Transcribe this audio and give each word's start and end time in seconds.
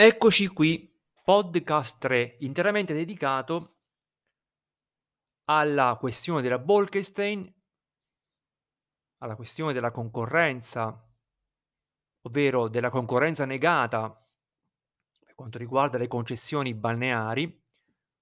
Eccoci 0.00 0.46
qui, 0.46 0.96
podcast 1.24 1.98
3, 1.98 2.36
interamente 2.42 2.94
dedicato 2.94 3.78
alla 5.46 5.96
questione 5.98 6.40
della 6.40 6.60
Bolkestein, 6.60 7.52
alla 9.16 9.34
questione 9.34 9.72
della 9.72 9.90
concorrenza, 9.90 11.04
ovvero 12.20 12.68
della 12.68 12.90
concorrenza 12.90 13.44
negata 13.44 14.08
per 15.18 15.34
quanto 15.34 15.58
riguarda 15.58 15.98
le 15.98 16.06
concessioni 16.06 16.74
balneari, 16.74 17.60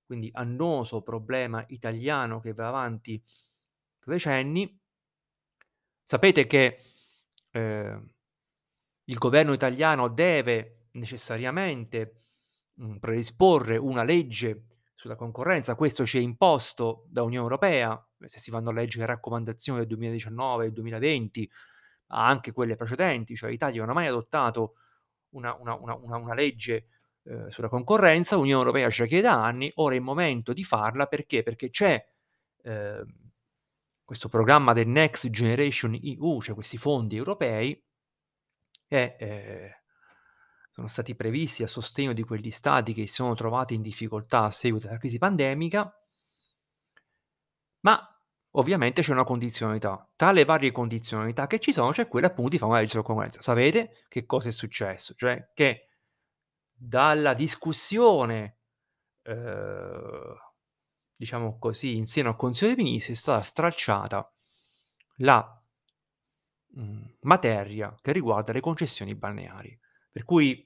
quindi 0.06 0.30
annoso 0.32 1.02
problema 1.02 1.62
italiano 1.68 2.40
che 2.40 2.54
va 2.54 2.68
avanti 2.68 3.22
da 4.02 4.12
decenni. 4.12 4.80
Sapete 6.02 6.46
che 6.46 6.80
eh, 7.50 8.00
il 9.04 9.18
governo 9.18 9.52
italiano 9.52 10.08
deve 10.08 10.75
necessariamente 10.96 12.14
mh, 12.74 12.96
predisporre 12.96 13.76
una 13.76 14.02
legge 14.02 14.66
sulla 14.94 15.16
concorrenza, 15.16 15.74
questo 15.74 16.04
ci 16.04 16.18
è 16.18 16.20
imposto 16.20 17.06
da 17.08 17.22
Unione 17.22 17.44
Europea, 17.44 18.02
se 18.24 18.38
si 18.38 18.50
vanno 18.50 18.70
a 18.70 18.72
leggere 18.72 19.06
le 19.06 19.12
raccomandazioni 19.12 19.78
del 19.80 19.88
2019 19.88 20.66
e 20.66 20.70
2020, 20.72 21.50
ma 22.08 22.26
anche 22.26 22.52
quelle 22.52 22.76
precedenti, 22.76 23.36
cioè 23.36 23.50
l'Italia 23.50 23.80
non 23.80 23.90
ha 23.90 23.94
mai 23.94 24.06
adottato 24.06 24.74
una, 25.30 25.54
una, 25.54 25.74
una, 25.74 26.16
una 26.16 26.34
legge 26.34 26.86
eh, 27.24 27.50
sulla 27.50 27.68
concorrenza, 27.68 28.36
l'Unione 28.36 28.64
Europea 28.64 28.88
ce 28.88 29.02
la 29.02 29.08
chiede 29.08 29.22
da 29.22 29.44
anni, 29.44 29.70
ora 29.76 29.94
è 29.94 29.98
il 29.98 30.02
momento 30.02 30.52
di 30.52 30.64
farla 30.64 31.06
perché? 31.06 31.42
Perché 31.42 31.68
c'è 31.68 32.04
eh, 32.62 33.04
questo 34.02 34.28
programma 34.28 34.72
del 34.72 34.88
Next 34.88 35.28
Generation 35.28 35.98
EU, 36.02 36.40
cioè 36.40 36.54
questi 36.54 36.78
fondi 36.78 37.16
europei, 37.16 37.84
che 38.86 39.16
eh, 39.18 39.82
sono 40.76 40.88
stati 40.88 41.14
previsti 41.14 41.62
a 41.62 41.68
sostegno 41.68 42.12
di 42.12 42.22
quegli 42.22 42.50
stati 42.50 42.92
che 42.92 43.06
si 43.06 43.14
sono 43.14 43.34
trovati 43.34 43.72
in 43.72 43.80
difficoltà 43.80 44.42
a 44.42 44.50
seguito 44.50 44.86
della 44.86 44.98
crisi 44.98 45.16
pandemica, 45.16 45.90
ma 47.80 48.20
ovviamente 48.50 49.00
c'è 49.00 49.12
una 49.12 49.24
condizionalità. 49.24 50.06
Tra 50.14 50.32
le 50.32 50.44
varie 50.44 50.72
condizionalità 50.72 51.46
che 51.46 51.60
ci 51.60 51.72
sono 51.72 51.92
c'è 51.92 52.06
quella 52.08 52.26
appunto 52.26 52.50
di 52.50 52.58
fare 52.58 52.72
una 52.72 52.80
legge 52.80 53.00
concorrenza. 53.00 53.40
Sapete 53.40 54.04
che 54.08 54.26
cosa 54.26 54.48
è 54.48 54.52
successo? 54.52 55.14
Cioè 55.14 55.48
che 55.54 55.88
dalla 56.74 57.32
discussione, 57.32 58.58
eh, 59.22 60.36
diciamo 61.14 61.56
così, 61.58 61.96
in 61.96 62.06
seno 62.06 62.28
al 62.28 62.36
Consiglio 62.36 62.74
dei 62.74 62.84
Ministri 62.84 63.14
è 63.14 63.16
stata 63.16 63.40
stralciata 63.40 64.30
la 65.20 65.58
mh, 66.66 66.82
mm, 66.82 67.02
materia 67.20 67.96
che 68.02 68.12
riguarda 68.12 68.52
le 68.52 68.60
concessioni 68.60 69.14
balneari. 69.14 69.80
Per 70.16 70.24
cui 70.24 70.65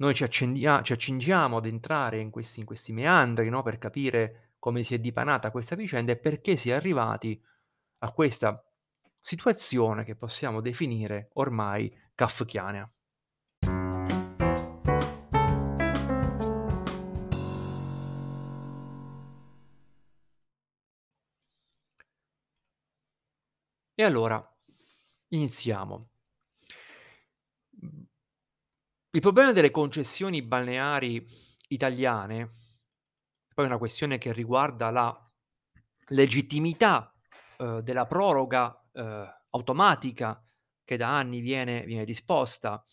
noi 0.00 0.14
ci, 0.14 0.24
accendia- 0.24 0.82
ci 0.82 0.92
accingiamo 0.92 1.58
ad 1.58 1.66
entrare 1.66 2.18
in 2.18 2.30
questi, 2.30 2.60
in 2.60 2.66
questi 2.66 2.92
meandri 2.92 3.48
no? 3.48 3.62
per 3.62 3.78
capire 3.78 4.54
come 4.58 4.82
si 4.82 4.94
è 4.94 4.98
dipanata 4.98 5.50
questa 5.50 5.76
vicenda 5.76 6.12
e 6.12 6.16
perché 6.16 6.56
si 6.56 6.70
è 6.70 6.74
arrivati 6.74 7.40
a 7.98 8.10
questa 8.12 8.62
situazione 9.20 10.04
che 10.04 10.16
possiamo 10.16 10.60
definire 10.60 11.30
ormai 11.34 11.94
kafkiana. 12.14 12.88
E 23.94 24.02
allora 24.02 24.42
iniziamo. 25.28 26.08
Il 29.12 29.20
problema 29.20 29.50
delle 29.50 29.72
concessioni 29.72 30.40
balneari 30.40 31.26
italiane, 31.66 32.48
poi 33.52 33.64
è 33.64 33.68
una 33.68 33.76
questione 33.76 34.18
che 34.18 34.32
riguarda 34.32 34.90
la 34.90 35.32
legittimità 36.10 37.12
eh, 37.58 37.80
della 37.82 38.06
proroga 38.06 38.72
eh, 38.92 39.42
automatica 39.50 40.40
che 40.84 40.96
da 40.96 41.18
anni 41.18 41.40
viene, 41.40 41.82
viene, 41.86 42.04
disposta 42.04 42.84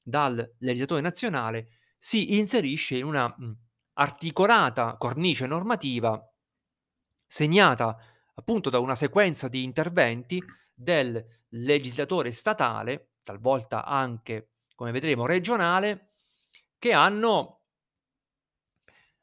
dal 0.00 0.48
legislatore 0.58 1.00
nazionale, 1.00 1.70
si 1.96 2.38
inserisce 2.38 2.96
in 2.96 3.06
una 3.06 3.26
mh, 3.26 3.52
articolata 3.94 4.96
cornice 4.96 5.48
normativa 5.48 6.24
segnata 7.26 7.98
appunto 8.34 8.70
da 8.70 8.78
una 8.78 8.94
sequenza 8.94 9.48
di 9.48 9.64
interventi 9.64 10.40
del 10.72 11.20
legislatore 11.48 12.30
statale, 12.30 13.14
talvolta 13.24 13.84
anche 13.84 14.50
come 14.74 14.90
vedremo, 14.90 15.26
regionale, 15.26 16.08
che 16.78 16.92
hanno 16.92 17.60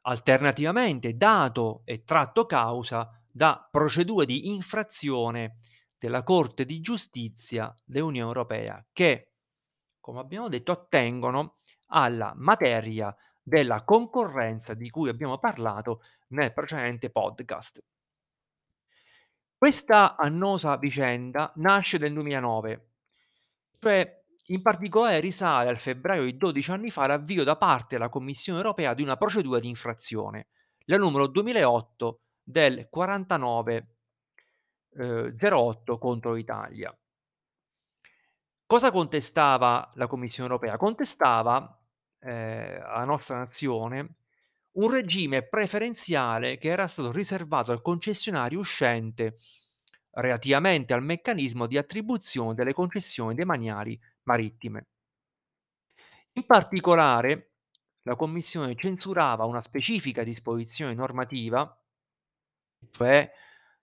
alternativamente 0.01 1.15
dato 1.15 1.81
e 1.85 2.03
tratto 2.03 2.45
causa 2.45 3.09
da 3.29 3.67
procedure 3.69 4.25
di 4.25 4.49
infrazione 4.49 5.57
della 5.97 6.23
Corte 6.23 6.65
di 6.65 6.81
giustizia 6.81 7.73
dell'Unione 7.85 8.27
Europea 8.27 8.83
che, 8.91 9.33
come 9.99 10.19
abbiamo 10.19 10.49
detto, 10.49 10.71
attengono 10.71 11.57
alla 11.87 12.33
materia 12.35 13.15
della 13.41 13.83
concorrenza 13.83 14.73
di 14.73 14.89
cui 14.89 15.09
abbiamo 15.09 15.37
parlato 15.37 16.01
nel 16.29 16.53
precedente 16.53 17.11
podcast. 17.11 17.83
Questa 19.55 20.15
annosa 20.15 20.75
vicenda 20.77 21.51
nasce 21.57 21.99
nel 21.99 22.13
2009, 22.13 22.89
cioè 23.77 24.20
in 24.51 24.61
particolare 24.61 25.19
risale 25.19 25.69
al 25.69 25.79
febbraio 25.79 26.23
di 26.23 26.37
12 26.37 26.71
anni 26.71 26.89
fa 26.89 27.07
l'avvio 27.07 27.43
da 27.43 27.55
parte 27.55 27.95
della 27.95 28.09
Commissione 28.09 28.59
europea 28.59 28.93
di 28.93 29.01
una 29.01 29.17
procedura 29.17 29.59
di 29.59 29.67
infrazione, 29.67 30.47
la 30.85 30.97
numero 30.97 31.27
2008 31.27 32.19
del 32.43 32.87
49 32.89 33.87
eh, 34.97 35.33
08 35.51 35.97
contro 35.97 36.33
l'Italia. 36.33 36.95
Cosa 38.65 38.91
contestava 38.91 39.89
la 39.95 40.07
Commissione 40.07 40.49
europea? 40.49 40.77
Contestava 40.77 41.77
eh, 42.19 42.79
alla 42.81 43.05
nostra 43.05 43.37
nazione 43.37 44.15
un 44.73 44.89
regime 44.89 45.43
preferenziale 45.43 46.57
che 46.57 46.69
era 46.69 46.87
stato 46.87 47.11
riservato 47.11 47.71
al 47.71 47.81
concessionario 47.81 48.59
uscente 48.59 49.35
relativamente 50.11 50.93
al 50.93 51.03
meccanismo 51.03 51.67
di 51.67 51.77
attribuzione 51.77 52.53
delle 52.53 52.73
concessioni 52.73 53.33
demaniali 53.33 53.99
marittime. 54.31 54.87
In 56.33 56.45
particolare, 56.45 57.55
la 58.03 58.15
Commissione 58.15 58.75
censurava 58.75 59.43
una 59.43 59.61
specifica 59.61 60.23
disposizione 60.23 60.93
normativa, 60.93 61.77
cioè 62.91 63.31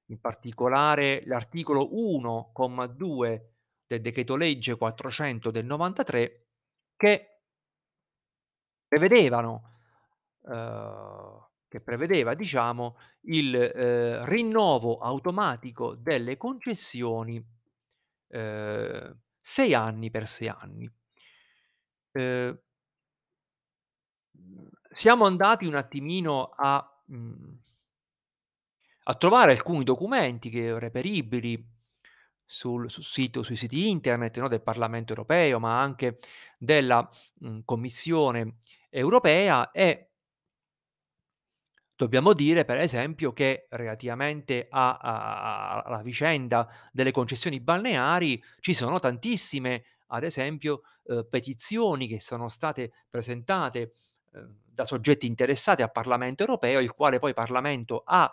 in 0.06 0.20
particolare 0.20 1.22
l'articolo 1.26 1.84
1,2 1.84 3.42
del 3.86 4.00
decreto 4.00 4.36
legge 4.36 4.76
400 4.76 5.50
del 5.50 5.66
93 5.66 6.46
che 6.96 7.40
prevedevano 8.88 9.76
eh, 10.48 11.46
che 11.68 11.80
prevedeva 11.80 12.34
diciamo 12.34 12.96
il 13.26 13.54
eh, 13.54 14.24
rinnovo 14.24 14.98
automatico 14.98 15.94
delle 15.94 16.38
concessioni 16.38 17.44
eh, 18.28 19.16
sei 19.48 19.72
anni 19.72 20.10
per 20.10 20.26
sei 20.28 20.48
anni. 20.48 20.90
Eh, 22.12 22.58
siamo 24.90 25.24
andati 25.24 25.64
un 25.64 25.74
attimino 25.74 26.50
a, 26.54 27.02
mh, 27.06 27.56
a 29.04 29.14
trovare 29.14 29.52
alcuni 29.52 29.84
documenti 29.84 30.50
che 30.50 30.78
reperibili 30.78 31.66
sul, 32.44 32.90
sul 32.90 33.04
sito, 33.04 33.42
sui 33.42 33.56
siti 33.56 33.88
internet 33.88 34.38
no, 34.38 34.48
del 34.48 34.62
Parlamento 34.62 35.12
europeo, 35.12 35.58
ma 35.58 35.80
anche 35.80 36.18
della 36.58 37.08
mh, 37.38 37.60
Commissione 37.64 38.58
europea 38.90 39.70
e 39.70 40.07
Dobbiamo 41.98 42.32
dire, 42.32 42.64
per 42.64 42.76
esempio, 42.78 43.32
che 43.32 43.66
relativamente 43.70 44.68
a, 44.70 44.98
a, 44.98 45.82
alla 45.82 46.00
vicenda 46.00 46.68
delle 46.92 47.10
concessioni 47.10 47.58
balneari 47.58 48.40
ci 48.60 48.72
sono 48.72 49.00
tantissime, 49.00 49.82
ad 50.06 50.22
esempio, 50.22 50.82
eh, 51.06 51.26
petizioni 51.28 52.06
che 52.06 52.20
sono 52.20 52.46
state 52.46 52.92
presentate 53.10 53.80
eh, 53.80 53.90
da 54.64 54.84
soggetti 54.84 55.26
interessati 55.26 55.82
al 55.82 55.90
Parlamento 55.90 56.44
europeo, 56.44 56.78
il 56.78 56.92
quale 56.92 57.18
poi 57.18 57.34
Parlamento 57.34 58.04
ha, 58.06 58.32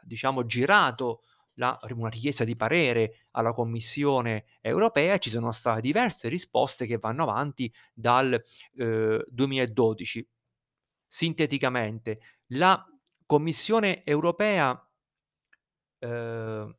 diciamo, 0.00 0.46
girato 0.46 1.24
la, 1.56 1.78
una 1.90 2.08
richiesta 2.08 2.44
di 2.44 2.56
parere 2.56 3.26
alla 3.32 3.52
Commissione 3.52 4.46
europea. 4.62 5.18
Ci 5.18 5.28
sono 5.28 5.52
state 5.52 5.82
diverse 5.82 6.28
risposte 6.28 6.86
che 6.86 6.96
vanno 6.96 7.24
avanti 7.24 7.70
dal 7.92 8.42
eh, 8.76 9.24
2012. 9.28 10.26
Sinteticamente, 11.06 12.18
la 12.46 12.82
Commissione 13.26 14.04
europea 14.04 14.78
ehm, 16.00 16.76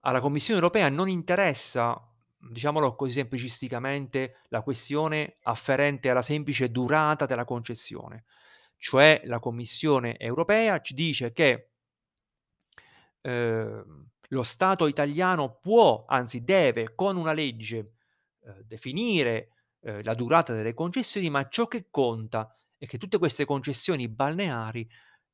alla 0.00 0.20
Commissione 0.20 0.60
europea 0.60 0.88
non 0.88 1.08
interessa 1.08 2.02
diciamolo 2.42 2.94
così 2.94 3.12
semplicisticamente, 3.12 4.40
la 4.48 4.62
questione 4.62 5.36
afferente 5.42 6.08
alla 6.08 6.22
semplice 6.22 6.70
durata 6.70 7.26
della 7.26 7.44
concessione. 7.44 8.24
Cioè 8.76 9.22
la 9.24 9.38
Commissione 9.38 10.16
europea 10.16 10.80
ci 10.80 10.94
dice 10.94 11.32
che 11.32 11.72
ehm, 13.20 14.08
lo 14.28 14.42
Stato 14.42 14.86
italiano 14.86 15.58
può, 15.60 16.04
anzi 16.06 16.42
deve, 16.44 16.94
con 16.94 17.16
una 17.16 17.32
legge, 17.32 17.92
ehm, 18.44 18.60
definire, 18.62 19.50
ehm, 19.80 20.02
la 20.02 20.14
durata 20.14 20.52
delle 20.54 20.74
concessioni, 20.74 21.28
ma 21.30 21.48
ciò 21.48 21.66
che 21.66 21.88
conta 21.90 22.54
è 22.78 22.86
che 22.86 22.96
tutte 22.98 23.18
queste 23.18 23.44
concessioni 23.44 24.08
balneari 24.08 24.88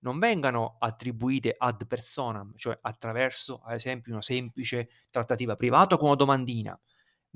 non 0.06 0.18
vengano 0.18 0.76
attribuite 0.78 1.54
ad 1.56 1.86
personam, 1.86 2.54
cioè 2.56 2.78
attraverso, 2.80 3.60
ad 3.64 3.74
esempio, 3.74 4.12
una 4.12 4.22
semplice 4.22 4.88
trattativa 5.10 5.54
privata 5.56 5.96
con 5.96 6.06
una 6.08 6.16
domandina, 6.16 6.78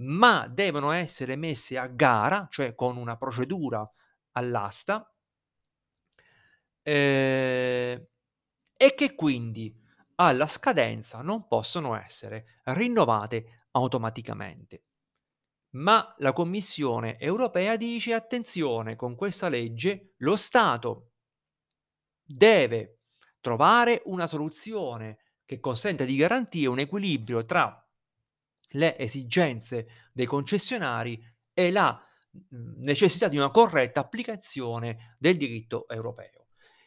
ma 0.01 0.47
devono 0.49 0.93
essere 0.93 1.37
messe 1.37 1.79
a 1.79 1.87
gara, 1.87 2.47
cioè 2.51 2.75
con 2.75 2.97
una 2.97 3.17
procedura 3.17 3.89
all'asta 4.33 5.13
ehm, 6.83 8.07
e 8.77 8.95
che 8.95 9.15
quindi 9.15 9.75
alla 10.17 10.47
scadenza 10.47 11.21
non 11.23 11.47
possono 11.47 11.97
essere 11.97 12.61
rinnovate 12.65 13.67
automaticamente. 13.73 14.85
Ma 15.77 16.15
la 16.19 16.33
Commissione 16.33 17.19
europea 17.19 17.77
dice: 17.77 18.15
"Attenzione, 18.15 18.97
con 18.97 19.17
questa 19.17 19.49
legge 19.49 20.15
lo 20.19 20.37
Stato 20.37 21.10
deve 22.33 22.99
trovare 23.41 24.03
una 24.05 24.27
soluzione 24.27 25.19
che 25.45 25.59
consenta 25.59 26.05
di 26.05 26.17
garantire 26.17 26.69
un 26.69 26.79
equilibrio 26.79 27.45
tra 27.45 27.77
le 28.75 28.97
esigenze 28.99 29.89
dei 30.13 30.27
concessionari 30.27 31.21
e 31.53 31.73
la, 31.73 32.01
mhmm, 32.31 32.83
necessità 32.83 33.29
di 33.29 33.37
una 33.37 33.51
corretta 33.51 34.01
applicazione 34.01 35.17
del 35.19 35.37
diritto 35.37 35.89
europeo. 35.89 36.47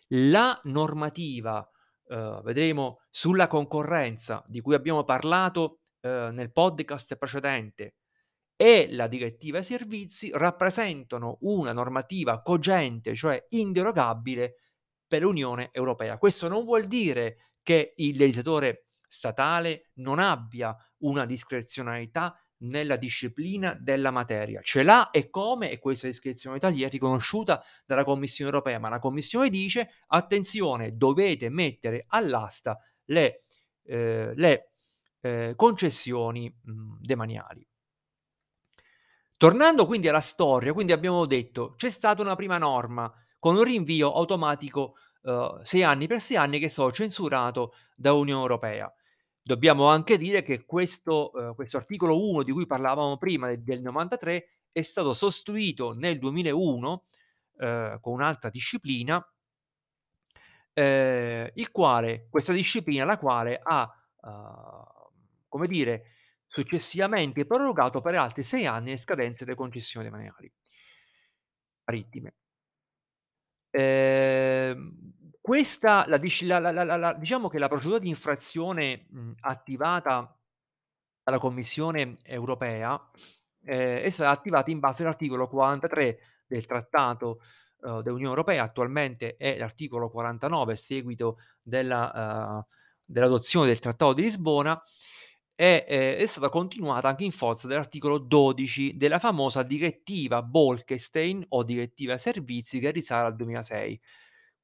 La 0.10 0.60
normativa, 0.63 1.68
uhm, 2.06 2.42
vedremo 2.44 3.01
sulla 3.10 3.48
concorrenza 3.48 4.44
di 4.48 4.62
cui 4.62 4.75
abbiamo 4.75 5.04
parlato, 5.04 5.81
uhm, 6.01 6.30
nel 6.34 6.54
podcast 6.54 7.18
precedente 7.18 7.96
e 8.56 8.88
la 8.92 9.07
direttiva 9.07 9.62
servizi 9.62 10.31
rappresentano 10.34 11.38
una 11.42 11.74
normativa 11.74 12.42
cogente, 12.42 13.13
cioè 13.16 13.44
inderogabile 13.50 14.62
per 15.13 15.21
l'Unione 15.21 15.69
Europea. 15.71 16.18
Questo 16.18 16.48
non 16.48 16.63
vuol 16.63 16.86
dire 16.88 17.51
che 17.62 17.94
il 17.98 18.18
legislatore 18.18 18.88
statale 19.07 19.92
non 19.98 20.18
abbia 20.18 20.75
una 21.04 21.27
discrezionalità 21.27 22.36
nella 22.63 22.95
disciplina 22.95 23.75
della 23.80 24.10
materia. 24.10 24.62
Ce 24.63 24.81
l'ha 24.81 25.12
e 25.12 25.30
come, 25.30 25.69
e 25.69 25.77
questa 25.77 26.07
discrezionalità 26.07 26.71
gli 26.71 26.81
è 26.83 26.89
riconosciuta 26.89 27.63
dalla 27.86 28.04
Commissione 28.04 28.50
europea, 28.50 28.80
ma 28.80 28.89
la 28.89 28.98
Commissione 28.98 29.50
dice: 29.51 29.92
"Attenzione, 30.07 30.98
dovete 30.98 31.50
mettere 31.50 32.06
all'asta 32.07 32.80
le 33.06 33.42
ehm, 33.83 34.33
le, 34.36 34.71
ehm, 35.21 35.54
concessioni, 35.56 36.51
mhmm, 36.63 36.98
demaniali". 37.01 37.63
Tornando 39.38 39.86
quindi 39.86 40.07
alla 40.07 40.21
storia, 40.21 40.74
quindi 40.74 40.92
abbiamo 40.92 41.25
detto: 41.25 41.74
c'è 41.75 41.89
stata 41.89 42.21
una 42.21 42.36
prima 42.36 42.57
norma 42.57 43.12
con 43.44 43.57
un 43.57 43.63
rinvio 43.63 44.13
automatico, 44.13 44.95
uhm, 45.24 45.62
6 45.63 45.84
anni 45.84 46.07
per 46.07 46.22
6 46.22 46.38
anni 46.38 46.60
che 46.60 46.68
è 46.68 46.69
stato 46.69 46.94
censurato 46.94 47.74
da 47.94 48.13
Unione 48.13 48.40
Europea. 48.42 48.90
Dobbiamo 49.42 49.88
anche 49.90 50.18
dire 50.18 50.44
che 50.44 50.63
questo 50.66 51.31
uhm, 51.34 51.54
questo 51.56 51.75
articolo 51.75 52.25
1 52.30 52.44
di 52.44 52.54
cui 52.54 52.66
parlavamo 52.66 53.18
prima 53.18 53.48
de 53.50 53.62
del 53.62 53.81
'93 53.81 54.48
è 54.72 54.81
stato 54.81 55.12
sostituito 55.13 55.94
nel 55.94 56.19
2001, 56.19 57.04
uhm, 57.57 58.00
con 58.00 58.13
un'altra 58.13 58.50
disciplina 58.50 59.22
ehm, 60.78 61.50
il 61.54 61.72
quale 61.72 62.28
questa 62.30 62.51
disciplina 62.54 63.06
la 63.06 63.18
quale 63.19 63.60
ha, 63.62 63.92
uhm, 64.22 64.84
come 65.48 65.68
dire, 65.68 66.06
successivamente 66.48 67.46
prorogato 67.46 68.01
per 68.01 68.16
altri 68.16 68.44
6 68.44 68.66
anni 68.66 68.92
le 68.92 68.98
scadenze 68.98 69.46
delle 69.46 69.57
concessioni 69.57 70.06
demaniali 70.06 70.51
marittime. 71.88 72.34
Ehm, 73.75 74.94
questa 75.42 76.06
la 76.08 76.20
la 76.60 76.72
la 76.72 76.84
la 76.84 76.96
la 76.96 77.14
diciamo 77.14 77.48
che 77.50 77.58
la 77.58 77.68
procedura 77.68 77.98
di 77.98 78.08
infrazione, 78.08 79.08
mhmm, 79.10 79.34
attivata 79.42 80.38
dalla 81.24 81.40
Commissione 81.40 82.18
europea, 82.24 82.94
ehm, 83.66 84.00
è 84.04 84.10
stata 84.12 84.30
attivata 84.30 84.70
in 84.72 84.80
base 84.80 85.02
all'articolo 85.04 85.48
43 85.50 86.20
del 86.46 86.66
trattato, 86.68 87.42
uhm, 87.81 88.02
dell'Unione 88.02 88.30
Europea, 88.30 88.64
attualmente 88.64 89.38
è 89.38 89.58
l'articolo 89.58 90.10
49 90.12 90.74
a 90.74 90.75
seguito 90.75 91.38
della 91.62 92.12
uhm, 92.58 92.66
dell'adozione 93.06 93.68
del 93.68 93.80
Trattato 93.80 94.14
di 94.14 94.22
Lisbona 94.24 94.80
e, 95.55 95.85
ehm, 95.88 96.15
è 96.17 96.25
stata 96.25 96.50
continuata 96.50 97.07
anche 97.09 97.23
in 97.23 97.31
forza 97.31 97.67
dell'articolo 97.67 98.17
12 98.17 98.95
della 98.97 99.19
famosa 99.19 99.63
direttiva 99.63 100.41
Bolkestein 100.41 101.45
o 101.50 101.63
direttiva 101.63 102.17
servizi 102.17 102.79
che 102.79 102.91
risale 102.91 103.27
al 103.27 103.35
2006. 103.35 104.00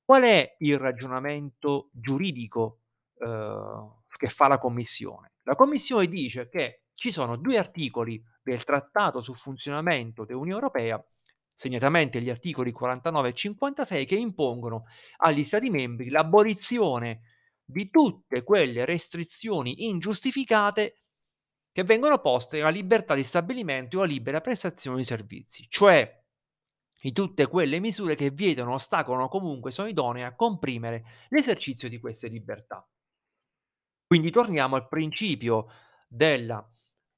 Qual 0.04 0.24
è 0.24 0.56
il 0.60 0.78
ragionamento 0.80 1.90
giuridico, 1.94 2.82
uhm, 3.20 4.02
che 4.18 4.28
fa 4.28 4.48
la 4.48 4.58
Commissione? 4.58 5.34
La 5.44 5.56
Commissione 5.56 6.08
dice 6.08 6.50
che 6.50 6.84
ci 6.96 7.12
sono 7.12 7.38
2 7.38 7.58
articoli 7.58 8.22
del 8.42 8.64
Trattato 8.64 9.22
sul 9.22 9.38
funzionamento 9.38 10.26
dell'Unione 10.26 10.56
Europea, 10.56 11.04
segnatamente 11.54 12.22
gli 12.22 12.30
articoli 12.30 12.72
49 12.72 13.30
e 13.30 13.34
56, 13.34 14.06
che 14.06 14.16
impongono 14.16 14.86
agli 15.18 15.44
Stati 15.44 15.70
membri 15.70 16.10
l'abolizione 16.10 17.22
di 17.72 17.92
tutte 17.92 18.42
quelle 18.44 18.84
restrizioni 18.84 19.88
ingiustificate 19.88 20.96
che 21.72 21.84
vengono 21.84 22.20
poste 22.20 22.60
alla 22.60 22.70
libertà 22.70 23.14
di 23.14 23.24
stabilimento 23.24 24.00
o 24.00 24.02
a 24.02 24.06
libera 24.06 24.42
prestazione 24.42 24.98
di 24.98 25.04
servizi, 25.04 25.68
cioè 25.70 26.18
di 27.00 27.12
tutte 27.12 27.46
quelle 27.46 27.80
misure 27.80 28.16
che 28.16 28.32
vietano, 28.32 28.74
ostacolano 28.74 29.26
o 29.26 29.30
comunque 29.30 29.70
sono 29.70 29.88
idonee 29.88 30.24
a 30.24 30.36
comprimere 30.36 31.06
l'esercizio 31.30 31.88
di 31.90 32.00
queste 32.00 32.28
libertà. 32.28 32.86
Quindi 34.08 34.32
torniamo 34.32 34.76
al 34.76 34.88
principio 34.88 35.68
della 36.08 36.68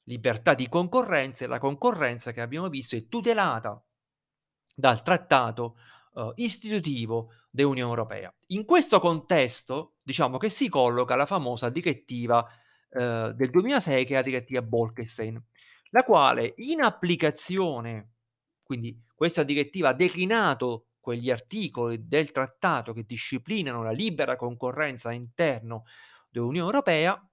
libertà 0.04 0.54
di 0.54 0.68
concorrenza 0.68 1.46
e 1.46 1.48
la 1.48 1.60
concorrenza 1.60 2.34
che 2.34 2.42
abbiamo 2.42 2.68
visto 2.68 2.98
è 2.98 3.08
tutelata 3.08 3.82
dal 4.76 5.02
trattato, 5.02 5.78
uhm, 6.14 6.32
istitutivo 6.36 7.32
dell'Unione 7.50 7.90
Europea. 7.90 8.34
In 8.48 8.66
questo 8.66 9.00
contesto, 9.00 9.96
diciamo 10.02 10.38
che 10.38 10.50
si 10.50 10.70
colloca 10.70 11.16
la 11.16 11.26
famosa 11.26 11.70
direttiva, 11.70 12.46
uhm, 12.90 13.30
del 13.32 13.50
2006 13.50 14.06
che 14.06 14.14
è 14.14 14.18
la 14.18 14.24
direttiva 14.24 14.62
Bolkestein, 14.62 15.42
la 15.92 16.04
quale 16.04 16.54
in 16.58 16.82
applicazione 16.82 18.12
quindi 18.72 19.04
questa 19.14 19.44
direttiva 19.44 19.90
ha 19.90 19.94
declinato 19.94 20.92
quegli 21.02 21.30
articoli 21.30 22.08
del 22.08 22.32
trattato 22.32 22.94
che 22.94 23.04
disciplinano 23.04 23.84
la 23.84 23.92
libera 23.92 24.38
concorrenza 24.38 25.10
all'interno 25.10 25.84
dell'Unione 26.30 26.66
Europea 26.66 27.30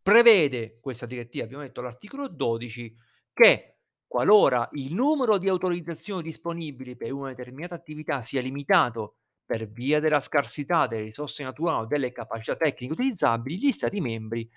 prevede 0.00 0.78
questa 0.80 1.04
direttiva, 1.04 1.44
abbiamo 1.44 1.64
detto 1.64 1.82
l'articolo 1.82 2.28
12, 2.28 2.96
che 3.34 3.75
qualora 4.16 4.66
il 4.72 4.94
numero 4.94 5.36
di 5.36 5.46
autorizzazioni 5.46 6.22
disponibili 6.22 6.96
per 6.96 7.12
una 7.12 7.34
determinata 7.34 7.74
attività 7.74 8.22
sia 8.22 8.40
limitato 8.40 9.16
per 9.44 9.68
via 9.68 10.00
della 10.00 10.22
scarsità 10.22 10.86
delle 10.86 11.02
risorse 11.02 11.42
naturali 11.42 11.82
o 11.82 11.86
delle 11.86 12.12
capacità 12.12 12.56
tecniche 12.56 12.94
utilizzabili, 12.94 13.58
gli 13.58 13.70
Stati 13.70 14.00
membri 14.00 14.50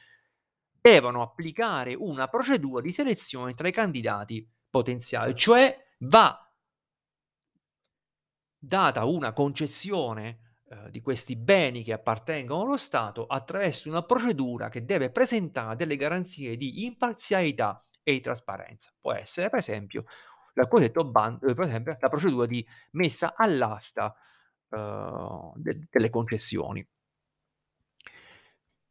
devono 0.79 1.21
applicare 1.21 1.93
una 1.93 2.29
procedura 2.29 2.79
di 2.79 2.89
selezione 2.89 3.53
tra 3.53 3.67
i 3.67 3.73
candidati 3.73 4.49
potenziali, 4.69 5.35
cioè 5.35 5.77
va 6.03 6.49
data 8.57 9.03
una 9.03 9.33
concessione, 9.33 10.53
uhm, 10.69 10.87
di 10.87 11.01
questi 11.01 11.35
beni 11.35 11.83
che 11.83 11.91
appartengono 11.91 12.61
allo 12.61 12.77
Stato 12.77 13.25
attraverso 13.25 13.89
una 13.89 14.03
procedura 14.03 14.69
che 14.69 14.85
deve 14.85 15.11
presentare 15.11 15.75
delle 15.75 15.97
garanzie 15.97 16.55
di 16.55 16.85
imparzialità 16.85 17.83
e 18.09 18.13
di 18.13 18.21
trasparenza. 18.21 18.91
Può 18.99 19.13
essere 19.13 19.49
per 19.49 19.59
esempio 19.59 20.05
la 20.53 20.65
ban 21.05 21.37
uhm, 21.41 21.53
per 21.53 21.65
esempio 21.65 21.97
la 21.99 22.09
procedura 22.09 22.45
di 22.45 22.65
messa 22.91 23.33
all'asta, 23.37 24.15
uhm, 24.69 25.53
de 25.55 25.87
delle 25.89 26.09
concessioni. 26.09 26.85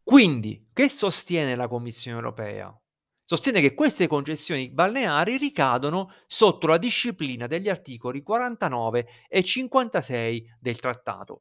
Quindi, 0.06 0.68
che 0.72 0.88
sostiene 0.88 1.54
la 1.54 1.68
Commissione 1.68 2.16
europea? 2.16 2.74
Sostiene 3.22 3.60
che 3.60 3.74
queste 3.74 4.06
concessioni 4.06 4.70
balneari 4.70 5.36
ricadono 5.36 6.12
sotto 6.26 6.66
la 6.66 6.78
disciplina 6.78 7.46
degli 7.46 7.68
articoli 7.68 8.22
49 8.22 9.06
e 9.28 9.42
56 9.44 10.56
del 10.58 10.80
trattato. 10.80 11.40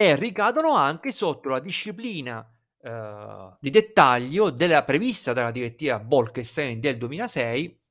E 0.00 0.16
ricadono 0.16 0.72
anche 0.74 1.12
sotto 1.12 1.48
la 1.50 1.60
disciplina, 1.60 2.44
ehm, 2.84 3.56
di 3.60 3.70
dettaglio 3.70 4.50
della 4.50 4.84
prevista 4.84 5.32
dalla 5.32 5.50
direttiva 5.50 5.98
Bolkestein 5.98 6.80
del 6.80 6.98
2006 6.98 7.82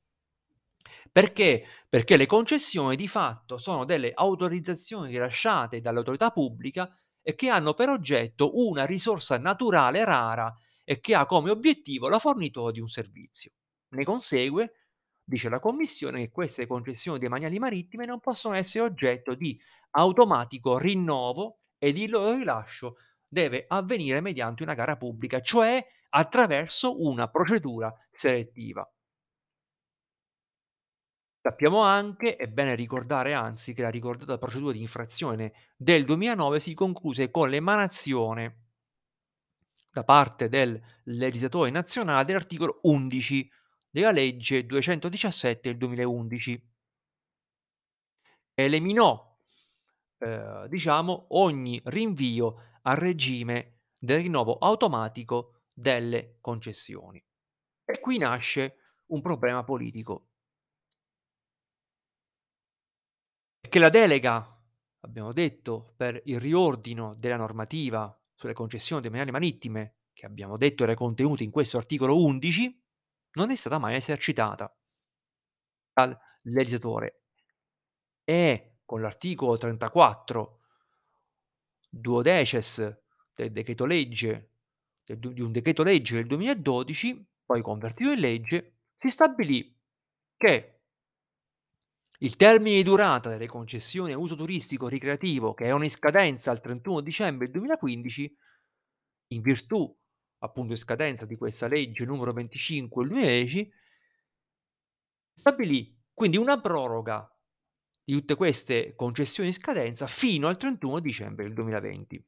perché? 1.13 1.63
Perché 1.87 2.17
le 2.17 2.25
concessioni 2.25 2.95
di 2.95 3.07
fatto 3.07 3.59
sono 3.59 3.85
delle 3.85 4.11
autorizzazioni 4.15 5.11
rilasciate 5.11 5.79
dall'autorità 5.79 6.31
pubblica 6.31 6.91
e 7.21 7.35
che 7.35 7.49
hanno 7.49 7.75
per 7.75 7.89
oggetto 7.89 8.57
una 8.57 8.85
risorsa 8.85 9.37
naturale 9.37 10.03
rara 10.05 10.51
e 10.83 10.99
che 10.99 11.13
ha 11.13 11.27
come 11.27 11.51
obiettivo 11.51 12.09
la 12.09 12.17
fornitura 12.17 12.71
di 12.71 12.79
un 12.79 12.87
servizio. 12.87 13.51
Ne 13.89 14.03
consegue, 14.03 14.73
dice 15.23 15.49
la 15.49 15.59
Commissione, 15.59 16.19
che 16.19 16.31
queste 16.31 16.65
concessioni 16.65 17.19
demaniali 17.19 17.59
marittime 17.59 18.07
non 18.07 18.19
possono 18.19 18.55
essere 18.55 18.83
oggetto 18.83 19.35
di 19.35 19.59
automatico 19.91 20.79
rinnovo 20.79 21.59
ed 21.77 21.99
il 21.99 22.09
loro 22.09 22.33
rilascio 22.33 22.95
deve 23.33 23.65
avvenire 23.67 24.21
mediante 24.21 24.63
una 24.63 24.75
gara 24.75 24.95
pubblica, 24.95 25.41
cioè 25.41 25.85
attraverso 26.09 27.03
una 27.03 27.27
procedura 27.27 27.93
selettiva. 28.11 28.87
Sappiamo 31.41 31.81
anche, 31.81 32.37
è 32.37 32.47
bene 32.47 32.73
ricordare 32.73 33.33
anzi, 33.33 33.73
che 33.73 33.81
la 33.81 33.89
ricordata 33.89 34.37
procedura 34.37 34.71
di 34.71 34.79
infrazione 34.79 35.51
del 35.75 36.05
2009 36.05 36.59
si 36.61 36.73
concluse 36.73 37.31
con 37.31 37.49
l'emanazione 37.49 38.61
da 39.91 40.05
parte 40.05 40.47
del 40.47 40.81
legislatore 41.03 41.69
nazionale 41.69 42.23
dell'articolo 42.23 42.79
11 42.83 43.51
della 43.89 44.11
legge 44.11 44.65
217 44.65 45.69
del 45.69 45.77
2011. 45.77 46.71
Eliminò, 48.55 49.35
ehm, 50.19 50.67
diciamo, 50.67 51.25
ogni 51.31 51.81
rinvio 51.85 52.72
al 52.83 52.97
regime 52.97 53.81
del 53.97 54.21
rinnovo 54.21 54.57
automatico 54.57 55.63
delle 55.73 56.37
concessioni. 56.39 57.23
E 57.85 57.99
qui 57.99 58.17
nasce 58.17 58.77
un 59.07 59.21
problema 59.21 59.63
politico. 59.63 60.29
Che 63.59 63.79
la 63.79 63.89
delega, 63.89 64.45
abbiamo 65.01 65.33
detto, 65.33 65.93
per 65.95 66.21
il 66.25 66.39
riordino 66.39 67.15
della 67.15 67.37
normativa 67.37 68.15
sulle 68.33 68.53
concessioni 68.53 69.01
demaniali 69.01 69.31
marittime, 69.31 69.97
che 70.13 70.25
abbiamo 70.25 70.57
detto 70.57 70.83
era 70.83 70.93
contenuta 70.93 71.43
in 71.43 71.51
questo 71.51 71.77
articolo 71.77 72.21
11, 72.23 72.83
non 73.31 73.49
è 73.49 73.55
stata 73.55 73.79
mai 73.79 73.95
esercitata 73.95 74.75
dal 75.91 76.17
legislatore. 76.43 77.23
E 78.23 78.79
con 78.85 79.01
l'articolo 79.01 79.57
34 79.57 80.62
duodecies 81.93 82.97
del 83.33 83.51
decreto 83.51 83.85
legge 83.85 84.49
del 85.05 85.19
di 85.19 85.41
un 85.41 85.51
decreto 85.51 85.83
legge 85.83 86.15
del 86.15 86.27
2012, 86.27 87.25
poi 87.45 87.61
convertito 87.61 88.11
in 88.11 88.19
legge, 88.19 88.77
si 88.93 89.09
stabilì 89.09 89.77
che 90.37 90.79
il 92.19 92.35
termine 92.37 92.77
di 92.77 92.83
durata 92.83 93.29
delle 93.29 93.47
concessioni 93.47 94.13
a 94.13 94.17
uso 94.17 94.35
turistico 94.35 94.87
ricreativo, 94.87 95.53
che 95.53 95.65
erano 95.65 95.83
in 95.83 95.91
scadenza 95.91 96.51
al 96.51 96.61
31 96.61 97.01
dicembre 97.01 97.51
2015, 97.51 98.37
in 99.33 99.41
virtù 99.41 99.93
appunto 100.39 100.71
in 100.71 100.77
scadenza 100.77 101.25
di 101.25 101.35
questa 101.35 101.67
legge 101.67 102.05
numero 102.05 102.33
25 102.33 103.03
del 103.03 103.13
2010 103.13 103.73
stabilì 105.33 105.97
quindi 106.13 106.37
una 106.37 106.59
proroga 106.59 107.32
di 108.03 108.13
tutte 108.13 108.35
queste 108.35 108.95
concessioni 108.95 109.49
in 109.49 109.55
scadenza 109.55 110.07
fino 110.07 110.47
al 110.47 110.57
31 110.57 110.99
dicembre 110.99 111.45
del 111.45 111.53
2020. 111.53 112.25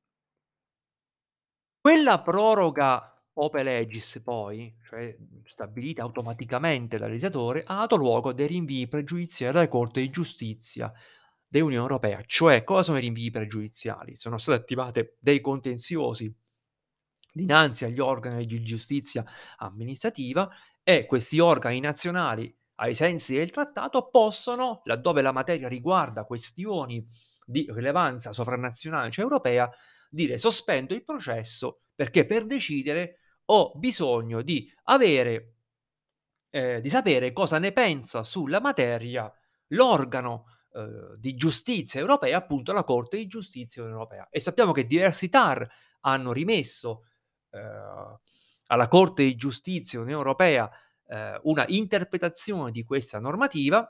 Quella 1.82 2.22
proroga 2.22 3.16
ope 3.34 3.64
legis 3.64 4.22
poi, 4.24 4.76
cioè, 4.86 5.16
stabilita 5.44 6.02
automaticamente 6.02 6.98
dal 6.98 7.10
legislatore, 7.10 7.64
ha 7.66 7.80
dato 7.80 7.96
luogo 7.96 8.30
a 8.30 8.34
dei 8.34 8.48
rinvii 8.48 8.88
pregiudiziali 8.88 9.58
alla 9.58 9.68
Corte 9.68 10.02
di 10.02 10.10
Giustizia 10.10 10.92
dell'Unione 11.48 11.84
Europea. 11.84 12.22
Cioè, 12.26 12.64
cosa 12.64 12.84
sono 12.84 12.98
i 12.98 13.02
rinvii 13.02 13.30
pregiudiziali? 13.30 14.16
Sono 14.16 14.38
state 14.38 14.60
attivate 14.60 15.18
dei 15.20 15.42
contenziosi 15.42 16.34
dinanzi 17.36 17.84
agli 17.84 18.00
organi 18.00 18.46
di 18.46 18.64
giustizia 18.64 19.26
amministrativa 19.58 20.50
e 20.82 21.06
questi 21.06 21.40
organi 21.40 21.82
nazionali, 21.82 22.56
ai 22.76 22.96
sensi 22.96 23.36
del 23.36 23.52
trattato, 23.52 24.10
possono, 24.10 24.82
laddove 24.86 25.22
la 25.22 25.32
materia 25.32 25.68
riguarda 25.68 26.26
questioni 26.26 27.06
di 27.46 27.66
rilevanza 27.70 28.34
sovranazionale, 28.34 29.12
cioè 29.12 29.24
europea, 29.24 29.70
dire: 30.10 30.38
"Sospendo 30.38 30.94
il 30.94 31.04
processo 31.04 31.82
perché 31.96 32.26
per 32.26 32.46
decidere 32.46 33.20
ho 33.46 33.74
bisogno 33.76 34.42
di 34.42 34.70
avere 34.86 35.56
ehm, 36.54 36.80
di 36.80 36.90
sapere 36.90 37.32
cosa 37.34 37.60
ne 37.60 37.72
pensa 37.72 38.24
sulla 38.24 38.60
materia 38.62 39.32
l'organo, 39.70 40.46
uhm, 40.72 41.16
di 41.16 41.36
giustizia 41.36 42.00
europea, 42.00 42.38
appunto 42.38 42.72
la 42.74 42.84
Corte 42.84 43.18
di 43.18 43.28
Giustizia 43.28 43.84
europea". 43.84 44.28
E 44.30 44.40
sappiamo 44.40 44.72
che 44.72 44.86
diversi 44.86 45.30
TAR 45.30 45.68
hanno 46.02 46.32
rimesso, 46.34 47.04
ehm, 47.52 48.20
alla 48.68 48.88
Corte 48.88 49.24
di 49.24 49.36
Giustizia 49.36 50.00
Europea, 50.00 50.70
ehm, 51.08 51.40
una 51.44 51.66
interpretazione 51.68 52.72
di 52.72 52.84
questa 52.84 53.20
normativa 53.20 53.90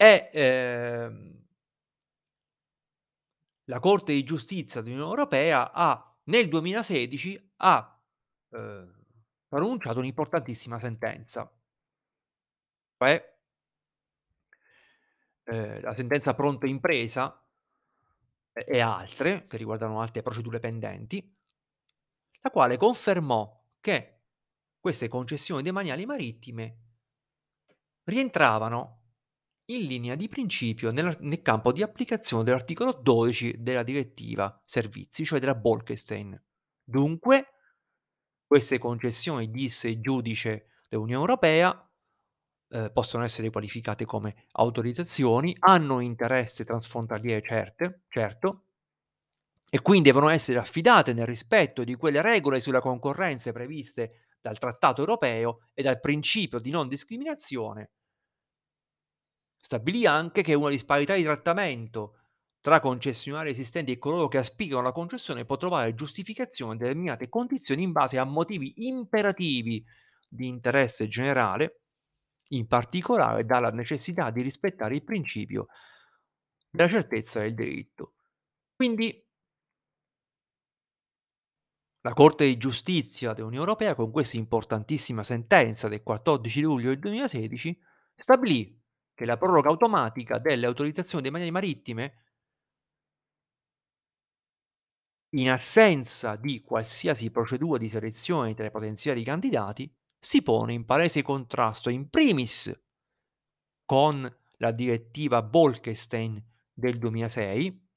e, 0.00 0.30
ehm 0.32 1.40
la 3.68 3.78
Corte 3.78 4.12
di 4.12 4.24
Giustizia 4.24 4.80
dell'Unione 4.80 5.10
Europea 5.10 5.70
ha 5.72 6.16
nel 6.24 6.48
2016 6.48 7.52
ha, 7.56 8.00
uhm, 8.50 8.94
pronunciato 9.48 9.98
un'importantissima 9.98 10.78
sentenza. 10.78 11.50
Cioè 13.02 13.30
ehm, 15.48 15.80
la 15.82 15.94
sentenza 15.94 16.34
Pronto 16.34 16.66
Impresa 16.66 17.40
e 18.56 18.80
altre, 18.80 19.44
che 19.44 19.56
riguardano 19.56 20.00
altre 20.00 20.22
procedure 20.22 20.58
pendenti, 20.58 21.36
la 22.42 22.50
quale 22.50 22.76
confermò 22.76 23.58
che 23.80 24.19
queste 24.80 25.08
concessioni 25.08 25.62
demaniali 25.62 26.06
marittime 26.06 26.78
rientravano 28.04 29.00
in 29.66 29.86
linea 29.86 30.14
di 30.16 30.26
principio 30.26 30.90
nell'ar 30.90 31.20
nel 31.20 31.42
campo 31.42 31.70
di 31.70 31.82
applicazione 31.82 32.42
dell'articolo 32.42 32.92
12 32.92 33.56
della 33.60 33.82
direttiva 33.82 34.60
servizi, 34.64 35.24
cioè 35.24 35.38
della 35.38 35.54
Bolkestein. 35.54 36.42
Dunque, 36.82 37.46
queste 38.46 38.78
concessioni, 38.78 39.50
disse 39.50 39.88
il 39.88 40.00
giudice 40.00 40.70
dell'Unione 40.88 41.20
Europea, 41.20 41.90
ehm, 42.70 42.90
possono 42.92 43.22
essere 43.22 43.50
qualificate 43.50 44.04
come 44.04 44.46
autorizzazioni, 44.52 45.54
hanno 45.60 46.00
interesse 46.00 46.64
transfrontaliere 46.64 47.42
certe 47.46 48.02
certo, 48.08 48.64
e 49.70 49.80
quindi 49.82 50.08
devono 50.10 50.30
essere 50.30 50.58
affidate 50.58 51.12
nel 51.12 51.26
rispetto 51.26 51.84
di 51.84 51.94
quelle 51.94 52.20
regole 52.22 52.58
sulla 52.58 52.80
concorrenza 52.80 53.52
previste 53.52 54.29
dal 54.40 54.58
trattato 54.58 55.00
europeo 55.00 55.60
e 55.74 55.82
dal 55.82 56.00
principio 56.00 56.58
di 56.58 56.70
non 56.70 56.88
discriminazione 56.88 57.90
Stabilì 59.62 60.06
anche 60.06 60.42
che 60.42 60.54
una 60.54 60.70
disparità 60.70 61.14
di 61.14 61.22
trattamento 61.22 62.16
tra 62.60 62.80
concessionari 62.80 63.50
esistenti 63.50 63.92
e 63.92 63.98
coloro 63.98 64.26
che 64.28 64.38
aspirano 64.38 64.80
alla 64.80 64.92
concessione 64.92 65.44
può 65.44 65.56
trovare 65.56 65.94
giustificazione 65.94 66.72
in 66.72 66.78
determinate 66.78 67.28
condizioni 67.28 67.82
in 67.82 67.92
base 67.92 68.18
a 68.18 68.24
motivi 68.24 68.86
imperativi 68.86 69.84
di 70.26 70.48
interesse 70.48 71.08
generale, 71.08 71.82
in 72.48 72.66
particolare 72.66 73.44
dalla 73.44 73.70
necessità 73.70 74.30
di 74.30 74.42
rispettare 74.42 74.94
il 74.94 75.04
principio 75.04 75.66
della 76.70 76.88
certezza 76.88 77.40
del 77.40 77.54
diritto. 77.54 78.14
Quindi 78.74 79.24
la 82.02 82.14
Corte 82.14 82.46
di 82.46 82.56
Giustizia 82.56 83.32
dell'Unione 83.32 83.66
Europea, 83.66 83.94
con 83.94 84.10
questa 84.10 84.36
importantissima 84.36 85.22
sentenza 85.22 85.88
del 85.88 86.02
14 86.02 86.60
luglio 86.62 86.88
del 86.88 86.98
2016, 86.98 87.78
stabilì 88.14 88.78
che 89.14 89.24
la 89.26 89.36
proroga 89.36 89.68
automatica 89.68 90.38
delle 90.38 90.66
autorizzazioni 90.66 91.24
demaniali 91.24 91.50
marittime 91.50 92.24
in 95.34 95.50
assenza 95.50 96.36
di 96.36 96.62
qualsiasi 96.62 97.30
procedura 97.30 97.78
di 97.78 97.88
selezione 97.88 98.54
tra 98.54 98.66
i 98.66 98.70
potenziali 98.70 99.22
candidati, 99.22 99.92
si 100.18 100.42
pone 100.42 100.72
in 100.72 100.84
palese 100.84 101.22
contrasto 101.22 101.90
in 101.90 102.08
primis 102.08 102.72
con 103.84 104.36
la 104.56 104.72
direttiva 104.72 105.42
Bolkestein 105.42 106.42
del 106.72 106.98
2006 106.98 107.88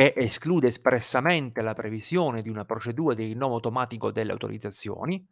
che 0.00 0.14
esclude 0.16 0.68
espressamente 0.68 1.60
la 1.60 1.74
previsione 1.74 2.40
di 2.40 2.48
una 2.48 2.64
procedura 2.64 3.14
di 3.14 3.26
rinnovo 3.26 3.56
automatico 3.56 4.10
delle 4.10 4.32
autorizzazioni, 4.32 5.22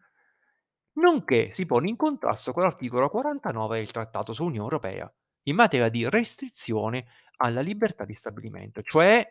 nonché 0.99 1.51
si 1.51 1.65
pone 1.65 1.89
in 1.89 1.97
contrasto 1.97 2.53
con 2.53 2.65
l'articolo 2.65 3.09
49 3.09 3.79
del 3.79 3.91
Trattato 3.91 4.35
sull'Unione 4.35 4.65
Europea 4.65 5.11
in 5.45 5.55
materia 5.55 5.89
di 5.89 6.07
restrizione 6.07 7.07
alla 7.37 7.63
libertà 7.63 8.05
di 8.05 8.13
stabilimento, 8.13 8.83
cioè 8.83 9.27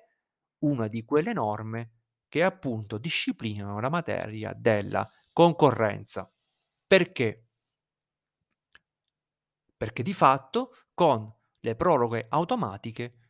una 0.63 0.87
di 0.87 1.05
quelle 1.05 1.33
norme 1.33 1.91
che 2.27 2.41
appunto 2.41 2.97
disciplinano 2.97 3.79
la 3.79 3.89
materia 3.89 4.53
della 4.57 5.07
concorrenza. 5.33 6.27
Perché? 6.87 7.45
Perché 9.77 10.01
di 10.01 10.15
fatto 10.15 10.71
con 10.95 11.31
le 11.59 11.75
proroghe 11.75 12.25
automatiche 12.27 13.26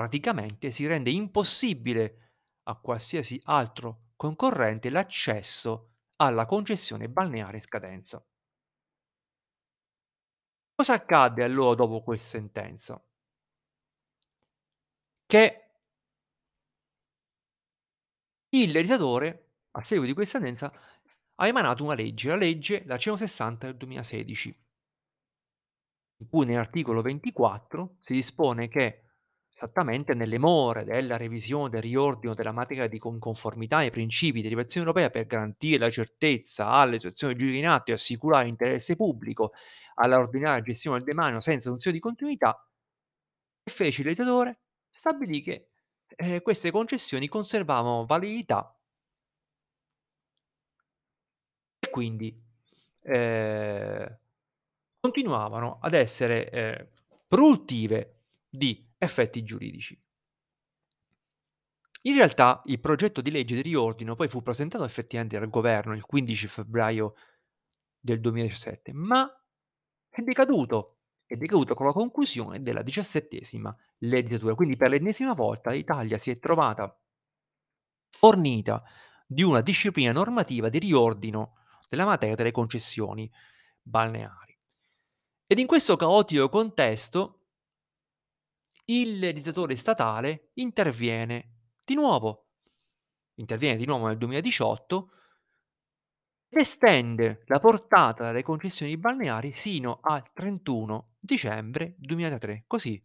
praticamente 0.00 0.70
si 0.70 0.86
rende 0.86 1.10
impossibile 1.10 2.36
a 2.64 2.76
qualsiasi 2.76 3.38
altro 3.44 4.12
concorrente 4.16 4.88
l'accesso 4.88 5.96
alla 6.16 6.46
concessione 6.46 7.10
balneare 7.10 7.58
in 7.58 7.62
scadenza. 7.62 8.26
Cosa 10.74 10.94
accadde 10.94 11.44
allora 11.44 11.74
dopo 11.74 12.02
quel 12.02 12.18
sentenza? 12.18 13.02
Che 15.26 15.70
il 18.48 18.70
legislatore, 18.70 19.52
a 19.72 19.82
seguito 19.82 20.08
di 20.08 20.14
questa 20.14 20.38
sentenza, 20.38 20.72
ha 21.34 21.46
emanato 21.46 21.84
una 21.84 21.94
legge, 21.94 22.28
la 22.30 22.36
legge 22.36 22.84
la 22.86 22.96
160 22.96 23.66
del 23.66 23.76
2016 23.76 24.68
in 26.20 26.28
cui 26.28 26.46
nell'articolo 26.46 27.02
24 27.02 27.96
si 27.98 28.12
dispone 28.14 28.68
che, 28.68 29.09
esattamente 29.62 30.14
nelle 30.14 30.38
more 30.38 30.84
della 30.84 31.16
revisione 31.18 31.68
del 31.68 31.82
riordino 31.82 32.34
della 32.34 32.52
materia 32.52 32.88
di 32.88 32.98
con 32.98 33.18
conformità 33.18 33.78
ai 33.78 33.90
principi 33.90 34.36
di 34.38 34.42
derivazione 34.42 34.86
europea 34.86 35.10
per 35.10 35.26
garantire 35.26 35.78
la 35.78 35.90
certezza 35.90 36.68
alle 36.68 36.96
situazioni 36.96 37.34
giuridiche 37.34 37.62
in 37.64 37.68
atto 37.70 37.90
e 37.90 37.94
assicurare 37.94 38.46
l'interesse 38.46 38.96
pubblico 38.96 39.52
alla 39.96 40.18
ordinaria 40.18 40.62
gestione 40.62 40.96
del 40.98 41.06
demanio 41.06 41.40
senza 41.40 41.68
funzione 41.68 41.96
di 41.96 42.02
continuità, 42.02 42.66
fece 43.64 44.02
il 44.02 44.08
legislatore? 44.08 44.60
Stabilì 44.90 45.40
che, 45.42 45.68
ehm, 46.16 46.42
queste 46.42 46.70
concessioni 46.70 47.28
conservavano 47.28 48.04
validità 48.04 48.74
e 51.78 51.90
quindi, 51.90 52.34
ehm, 53.02 54.18
continuavano 55.00 55.78
ad 55.80 55.94
essere, 55.94 56.50
ehm, 56.50 56.88
produttive 57.28 58.22
di 58.48 58.86
effetti 59.00 59.42
giuridici. 59.42 59.98
In 62.02 62.14
realtà 62.14 62.62
il 62.66 62.80
progetto 62.80 63.20
di 63.20 63.30
legge 63.30 63.54
di 63.54 63.62
riordino 63.62 64.14
poi 64.14 64.28
fu 64.28 64.42
presentato 64.42 64.84
effettivamente 64.84 65.38
dal 65.38 65.50
governo 65.50 65.94
il 65.94 66.04
15 66.04 66.46
febbraio 66.46 67.14
del 67.98 68.20
2017, 68.20 68.92
ma 68.92 69.28
è 70.08 70.20
decaduto. 70.22 70.96
È 71.26 71.36
decaduto 71.36 71.74
con 71.74 71.86
la 71.86 71.92
conclusione 71.92 72.60
della 72.60 72.82
diciassettesima 72.82 73.74
legislatura. 73.98 74.54
Quindi 74.54 74.76
per 74.76 74.90
l'ennesima 74.90 75.34
volta 75.34 75.70
l'Italia 75.70 76.18
si 76.18 76.30
è 76.30 76.38
trovata 76.38 76.98
fornita 78.08 78.82
di 79.26 79.42
una 79.42 79.60
disciplina 79.60 80.10
normativa 80.10 80.68
di 80.68 80.78
riordino 80.78 81.58
della 81.88 82.04
materia 82.04 82.34
delle 82.34 82.50
concessioni 82.50 83.30
balneari. 83.80 84.58
Ed 85.46 85.58
in 85.58 85.66
questo 85.66 85.96
caotico 85.96 86.48
contesto 86.48 87.39
il 88.90 89.18
legislatore 89.18 89.76
statale 89.76 90.50
interviene 90.54 91.74
di 91.84 91.94
nuovo. 91.94 92.48
Interviene 93.34 93.76
di 93.76 93.86
nuovo 93.86 94.08
nel 94.08 94.18
2018 94.18 95.10
ed 96.48 96.58
estende 96.58 97.42
la 97.46 97.60
portata 97.60 98.26
delle 98.26 98.42
concessioni 98.42 98.96
balneari 98.96 99.52
sino 99.52 100.00
al 100.02 100.32
31 100.32 101.14
dicembre 101.20 101.94
2003. 101.98 102.64
Così 102.66 103.02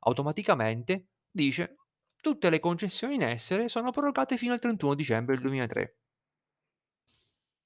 automaticamente 0.00 1.10
dice 1.30 1.76
tutte 2.20 2.50
le 2.50 2.58
concessioni 2.58 3.14
in 3.14 3.22
essere 3.22 3.68
sono 3.68 3.92
prorogate 3.92 4.36
fino 4.36 4.52
al 4.52 4.58
31 4.58 4.94
dicembre 4.94 5.34
del 5.34 5.44
2003. 5.44 5.96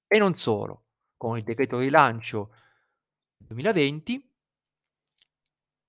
E 0.06 0.18
non 0.18 0.34
solo, 0.34 0.84
con 1.16 1.38
il 1.38 1.42
decreto 1.42 1.78
rilancio 1.78 2.54
2020 3.38 4.31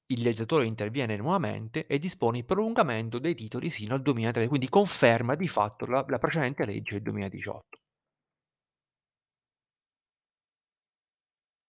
il 0.08 0.22
legislatore 0.22 0.66
interviene 0.66 1.16
nuovamente 1.16 1.88
e 1.88 2.00
dispone 2.00 2.39
il 2.39 2.46
prolungamento 2.46 3.20
dei 3.20 3.36
titoli 3.36 3.70
sino 3.70 3.96
al 3.96 4.02
2003, 4.02 4.48
quindi 4.48 4.70
conferma 4.70 5.36
di 5.36 5.48
fatto 5.48 5.86
la, 5.86 6.06
la 6.08 6.20
precedente 6.20 6.66
legge 6.66 6.96
del 6.96 7.04
2018. 7.04 7.78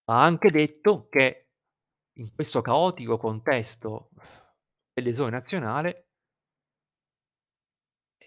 Ha 0.07 0.23
anche 0.23 0.51
detto 0.51 1.09
che 1.09 1.49
in 2.19 2.35
questo 2.35 2.61
caotico 2.61 3.17
contesto 3.17 4.11
dell'esame 4.93 5.31
nazionale 5.31 6.09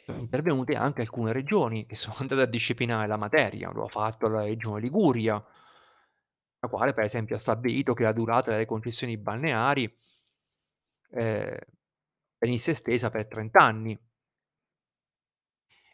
sono 0.04 0.20
intervenute 0.20 0.76
anche 0.76 1.02
alcune 1.02 1.34
regioni 1.34 1.86
che 1.86 1.96
sono 1.96 2.16
andate 2.20 2.42
a 2.42 2.46
disciplinare 2.46 3.08
la 3.08 3.18
materia, 3.18 3.70
lo 3.72 3.86
ha 3.86 3.90
fatto 3.90 4.28
la 4.28 4.42
regione 4.42 4.80
Liguria, 4.80 5.44
la 6.60 6.68
quale 6.68 6.94
per 6.94 7.06
esempio 7.06 7.36
ha 7.36 7.40
stabilito 7.40 7.94
che 7.94 8.04
la 8.04 8.14
durata 8.14 8.52
delle 8.52 8.66
concessioni 8.66 9.18
balneari 9.18 9.94
ehm, 11.12 11.58
venisse 12.38 12.72
estesa 12.72 13.10
per 13.10 13.28
30 13.28 13.60
anni. 13.60 14.00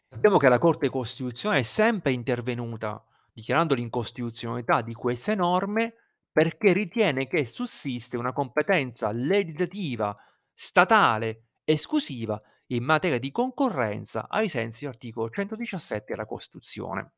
Sappiamo 0.08 0.38
che 0.38 0.48
la 0.48 0.58
Corte 0.58 0.88
Costituzionale 0.88 1.60
è 1.60 1.64
sempre 1.64 2.12
intervenuta 2.12 3.04
dichiarando 3.32 3.74
l'incostituzionalità 3.74 4.80
di 4.80 4.94
queste 4.94 5.34
norme 5.34 5.94
perché 6.30 6.72
ritiene 6.72 7.26
che 7.26 7.46
sussiste 7.46 8.16
una 8.16 8.32
competenza 8.32 9.10
legislativa 9.10 10.16
statale 10.52 11.48
esclusiva 11.64 12.40
in 12.68 12.84
materia 12.84 13.18
di 13.18 13.30
concorrenza 13.30 14.28
ai 14.28 14.48
sensi 14.48 14.84
dell'articolo 14.84 15.30
117 15.30 16.04
della 16.12 16.26
Costituzione. 16.26 17.12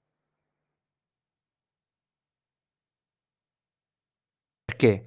Perché? 4.76 5.06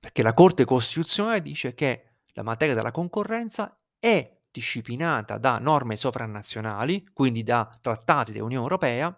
Perché 0.00 0.22
la 0.22 0.34
Corte 0.34 0.64
Costituzionale 0.64 1.40
dice 1.42 1.74
che 1.74 2.14
la 2.32 2.42
materia 2.42 2.74
della 2.74 2.90
concorrenza 2.90 3.78
è 4.00 4.38
disciplinata 4.50 5.38
da 5.38 5.58
norme 5.58 5.94
sovranazionali, 5.94 7.08
quindi 7.12 7.44
da 7.44 7.78
trattati 7.80 8.32
dell'Unione 8.32 8.62
Europea 8.64 9.16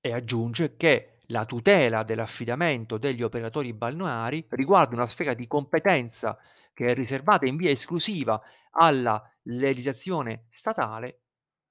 e 0.00 0.12
aggiunge 0.12 0.76
che 0.76 1.18
la 1.30 1.44
tutela 1.44 2.04
dell'affidamento 2.04 2.98
degli 2.98 3.22
operatori 3.22 3.72
balneari 3.72 4.46
riguarda 4.50 4.94
una 4.94 5.08
sfera 5.08 5.34
di 5.34 5.48
competenza 5.48 6.38
che 6.72 6.86
è 6.86 6.94
riservata 6.94 7.46
in 7.46 7.56
via 7.56 7.70
esclusiva 7.70 8.40
alla 8.70 9.20
legislazione 9.42 10.44
statale, 10.50 11.22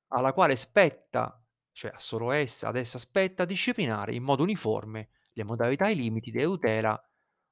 alla 0.09 0.33
quale 0.33 0.57
spetta, 0.57 1.41
cioè 1.75 1.91
a 1.93 1.99
solo 1.99 2.31
essa, 2.31 2.69
ad 2.69 2.77
essa 2.77 2.97
spetta 2.97 3.43
disciplinare 3.43 4.15
in 4.15 4.23
modo 4.23 4.43
uniforme 4.43 5.09
le 5.33 5.43
modalità 5.43 5.87
e 5.87 5.91
i 5.91 5.95
limiti 5.95 6.31
della 6.31 6.45
tutela 6.45 7.09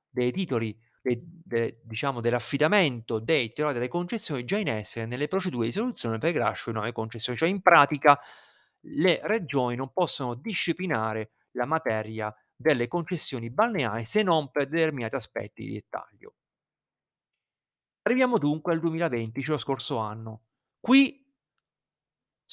dei 0.09 0.31
titoli 0.31 0.77
de 1.01 1.21
de 1.21 1.81
diciamo 1.83 2.21
dell'affidamento 2.21 3.19
dei 3.19 3.49
titolari 3.49 3.73
delle 3.73 3.89
concessioni 3.89 4.45
già 4.45 4.57
in 4.57 4.69
essere 4.69 5.05
nelle 5.05 5.27
procedure 5.27 5.65
di 5.65 5.73
soluzione 5.73 6.17
per 6.19 6.29
il 6.29 6.35
rilascio 6.35 6.69
di 6.69 6.77
nuove 6.77 6.93
concessioni. 6.93 7.37
Cioè 7.37 7.49
in 7.49 7.61
pratica 7.61 8.17
le 8.85 9.19
regioni 9.23 9.75
non 9.75 9.91
possono 9.91 10.35
disciplinare 10.35 11.31
la 11.51 11.65
materia 11.65 12.33
delle 12.55 12.87
concessioni 12.87 13.49
balneari 13.49 14.05
se 14.05 14.23
non 14.23 14.49
per 14.51 14.69
determinati 14.69 15.15
aspetti 15.15 15.65
di 15.65 15.73
dettaglio. 15.73 16.35
Arriviamo 18.03 18.37
dunque 18.37 18.71
al 18.73 18.79
2020, 18.79 19.41
cioè 19.41 19.55
lo 19.55 19.61
scorso 19.61 19.97
anno. 19.97 20.43
Qui 20.79 21.22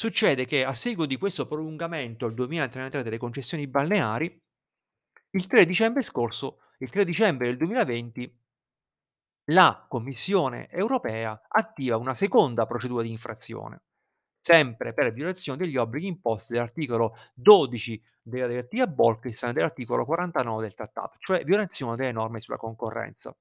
succede 0.01 0.47
che 0.47 0.65
a 0.65 0.73
seguito 0.73 1.05
di 1.05 1.19
questo 1.19 1.47
prolungamento 1.47 2.25
al 2.25 2.33
2033 2.33 3.03
delle 3.03 3.19
concessioni 3.19 3.67
balneari, 3.67 4.35
il 5.33 5.47
3 5.47 5.67
dicembre 5.67 6.01
scorso, 6.01 6.61
il 6.79 6.89
3 6.89 7.05
dicembre 7.05 7.49
del 7.49 7.59
2020, 7.59 8.41
la 9.51 9.85
Commissione 9.87 10.71
europea 10.71 11.43
attiva 11.47 11.99
una 11.99 12.15
seconda 12.15 12.65
procedura 12.65 13.03
di 13.03 13.11
infrazione, 13.11 13.83
sempre 14.41 14.95
per 14.95 15.13
violazione 15.13 15.59
degli 15.59 15.77
obblighi 15.77 16.07
imposti 16.07 16.55
dall'articolo 16.55 17.15
12 17.35 18.03
della 18.23 18.47
direttiva 18.47 18.87
Bolkestein 18.87 19.53
e 19.53 19.55
dell'articolo 19.55 20.07
49 20.07 20.63
del 20.63 20.75
trattato, 20.75 21.19
cioè 21.19 21.45
violazione 21.45 21.97
delle 21.97 22.13
norme 22.13 22.41
sulla 22.41 22.57
concorrenza. 22.57 23.37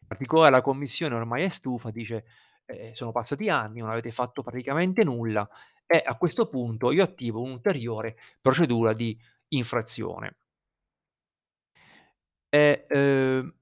In 0.00 0.06
particolare 0.06 0.50
la 0.50 0.62
Commissione 0.62 1.14
ormai 1.14 1.42
è 1.42 1.50
stufa, 1.50 1.90
dice: 1.90 2.24
"Ehm, 2.70 2.90
sono 2.92 3.12
passati 3.12 3.48
anni, 3.48 3.80
non 3.80 3.90
avete 3.90 4.10
fatto 4.12 4.42
praticamente 4.42 5.02
nulla 5.04 5.48
e 5.86 6.02
a 6.04 6.16
questo 6.18 6.48
punto 6.48 6.92
io 6.92 7.02
attivo 7.02 7.40
un'ulteriore 7.40 8.16
procedura 8.42 8.92
di 8.92 9.18
infrazione". 9.48 10.34
E, 12.52 12.86
uhm 12.90 13.52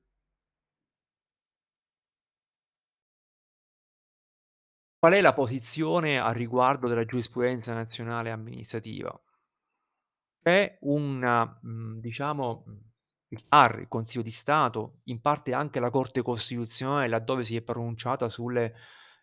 Qual 5.03 5.13
è 5.13 5.21
la 5.21 5.35
posizione 5.35 6.19
a 6.19 6.33
riguardo 6.33 6.89
della 6.89 7.05
giurisprudenza 7.05 7.75
nazionale 7.75 8.31
amministrativa? 8.31 9.15
C'è 10.47 10.79
una, 10.83 11.59
mhmm, 11.63 11.99
diciamo, 11.99 12.65
il 13.29 13.47
TAR, 13.49 13.81
il 13.81 13.89
Consiglio 13.89 14.23
di 14.23 14.31
Stato, 14.31 15.01
in 15.05 15.21
parte 15.21 15.53
anche 15.53 15.81
la 15.81 15.91
Corte 15.91 16.23
Costituzionale 16.23 17.09
laddove 17.09 17.45
si 17.45 17.57
è 17.57 17.63
pronunciata 17.63 18.29
sulle 18.29 18.75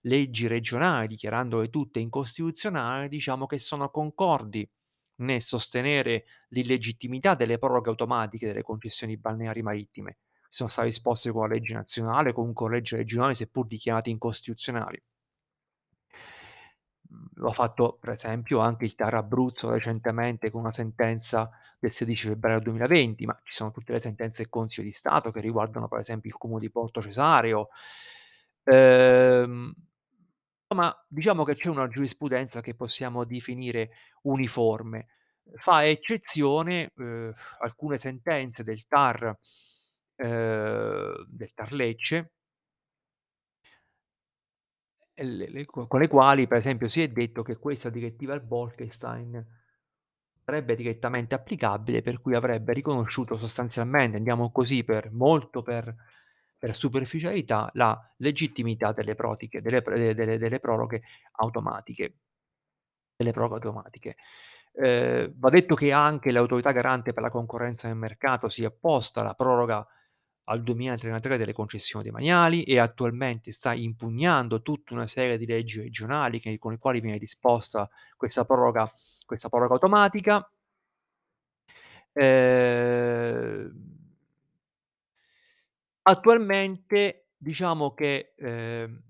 leggi 0.01 0.47
regionali 0.47 1.07
dichiarandole 1.07 1.69
tutte 1.69 1.99
incostituzionali, 1.99 3.07
diciamo 3.07 3.45
che 3.45 3.57
sono 3.59 3.89
concordi 3.89 4.69
nel 5.17 5.41
sostenere 5.41 6.25
l'illegittimità 6.49 7.35
delle 7.35 7.57
proroghe 7.57 7.89
automatiche 7.89 8.47
delle 8.47 8.63
concessioni 8.63 9.17
balneari 9.17 9.61
marittime. 9.61 10.17
Sono 10.49 10.69
state 10.69 10.87
disposte 10.89 11.31
con 11.31 11.47
la 11.47 11.55
legge 11.55 11.73
nazionale, 11.73 12.33
con 12.33 12.53
con 12.53 12.71
legge 12.71 12.97
regionale, 12.97 13.33
seppur 13.33 13.65
dichiarate 13.65 14.09
incostituzionali. 14.09 15.01
Lo 17.37 17.47
ha 17.49 17.53
fatto 17.53 17.97
per 17.99 18.09
esempio 18.11 18.59
anche 18.59 18.85
il 18.85 18.95
TAR 18.95 19.15
Abruzzo 19.15 19.71
recentemente 19.71 20.51
con 20.51 20.61
una 20.61 20.71
sentenza 20.71 21.49
del 21.79 21.91
16 21.91 22.27
febbraio 22.27 22.59
2020, 22.59 23.25
ma 23.25 23.37
ci 23.43 23.53
sono 23.53 23.71
tutte 23.71 23.91
le 23.93 23.99
sentenze 23.99 24.43
del 24.43 24.51
Consiglio 24.51 24.85
di 24.85 24.91
Stato 24.93 25.31
che 25.31 25.39
riguardano 25.41 25.87
per 25.87 25.99
esempio 25.99 26.29
il 26.29 26.37
comune 26.37 26.59
di 26.61 26.69
Porto 26.71 27.01
Cesareo. 27.01 27.69
Ehm, 28.65 29.73
ma 30.75 31.05
diciamo 31.07 31.43
che 31.43 31.55
c'è 31.55 31.69
una 31.69 31.87
giurisprudenza 31.87 32.61
che 32.61 32.75
possiamo 32.75 33.25
definire 33.25 33.91
uniforme. 34.23 35.07
Fa 35.55 35.85
eccezione, 35.87 36.91
uhm, 36.95 37.33
alcune 37.59 37.97
sentenze 37.99 38.63
del 38.63 38.85
TAR 38.87 39.35
ehm, 40.17 41.25
del 41.27 41.53
TAR 41.53 41.73
Lecce 41.73 42.31
le 45.23 45.49
le 45.49 45.65
co 45.65 45.87
con 45.87 45.99
le 45.99 46.07
quali 46.07 46.47
per 46.47 46.57
esempio 46.57 46.87
si 46.89 47.01
è 47.01 47.07
detto 47.09 47.43
che 47.43 47.57
questa 47.57 47.89
direttiva 47.89 48.39
Bolkestein 48.39 49.45
sarebbe 50.45 50.75
direttamente 50.75 51.35
applicabile, 51.35 52.01
per 52.01 52.19
cui 52.21 52.35
avrebbe 52.35 52.73
riconosciuto 52.73 53.37
sostanzialmente, 53.37 54.17
andiamo 54.17 54.51
così 54.51 54.83
per 54.83 55.11
molto 55.11 55.61
per 55.61 55.95
per 56.57 56.75
superficialità, 56.75 57.69
la 57.73 57.99
legittimità 58.17 58.93
delle 58.93 59.15
protiche 59.15 59.61
delle 59.61 59.81
delle 60.13 60.37
delle 60.37 60.59
proroghe 60.59 61.01
automatiche 61.33 62.15
delle 63.19 63.31
proroghe 63.31 63.55
automatiche. 63.55 64.15
Ehm, 64.73 65.33
va 65.37 65.49
detto 65.49 65.75
che 65.75 65.91
anche 65.91 66.31
l'Autorità 66.31 66.71
garante 66.71 67.13
per 67.13 67.23
la 67.23 67.29
concorrenza 67.29 67.87
nel 67.87 67.97
mercato 67.97 68.49
si 68.49 68.63
è 68.63 68.67
opposta 68.67 69.21
alla 69.21 69.35
proroga 69.35 69.85
al 70.45 70.61
2033 70.63 71.37
delle 71.37 71.53
concessioni 71.53 72.03
demaniali 72.05 72.63
e 72.63 72.79
attualmente 72.79 73.51
sta 73.51 73.73
impugnando 73.73 74.61
tutta 74.61 74.93
una 74.93 75.07
serie 75.07 75.37
di 75.37 75.45
leggi 75.45 75.79
regionali 75.81 76.39
che 76.39 76.57
con 76.59 76.71
le 76.73 76.77
quali 76.79 76.99
viene 76.99 77.17
disposta 77.17 77.89
questa 78.17 78.43
proroga 78.45 78.91
questa 79.25 79.49
proroga 79.49 79.73
automatica. 79.75 80.47
Ehm 82.15 83.73
attualmente 86.05 87.27
diciamo 87.37 87.93
che, 87.93 88.33
ehm 88.37 89.03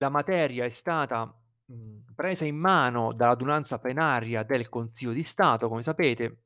la 0.00 0.10
materia 0.10 0.64
è 0.66 0.68
stata, 0.68 1.24
mhmm, 1.66 2.12
presa 2.14 2.44
in 2.44 2.56
mano 2.56 3.12
dall'adunanza 3.14 3.78
plenaria 3.78 4.42
del 4.42 4.68
Consiglio 4.68 5.12
di 5.12 5.22
Stato, 5.22 5.68
come 5.68 5.82
sapete 5.82 6.42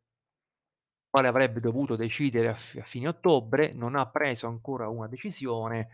quale 1.10 1.28
avrebbe 1.28 1.60
dovuto 1.60 1.96
decidere 1.96 2.48
a 2.48 2.54
f 2.54 2.78
a 2.80 2.84
fine 2.84 3.08
ottobre, 3.08 3.72
non 3.74 3.96
ha 3.96 4.06
preso 4.10 4.46
ancora 4.48 4.88
una 4.88 5.08
decisione. 5.08 5.88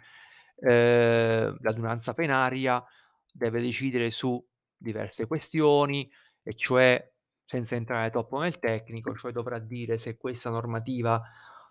Ehm, 0.60 1.56
l'adunanza 1.62 2.14
plenaria 2.14 2.84
deve 3.32 3.60
decidere 3.62 4.10
su 4.12 4.44
diverse 4.76 5.26
questioni, 5.26 6.10
e 6.42 6.54
cioè 6.56 7.12
senza 7.44 7.76
entrare 7.76 8.10
troppo 8.10 8.38
nel 8.40 8.58
tecnico, 8.58 9.14
cioè 9.16 9.32
dovrà 9.32 9.58
dire 9.58 9.98
se 9.98 10.16
questa 10.18 10.50
normativa, 10.50 11.20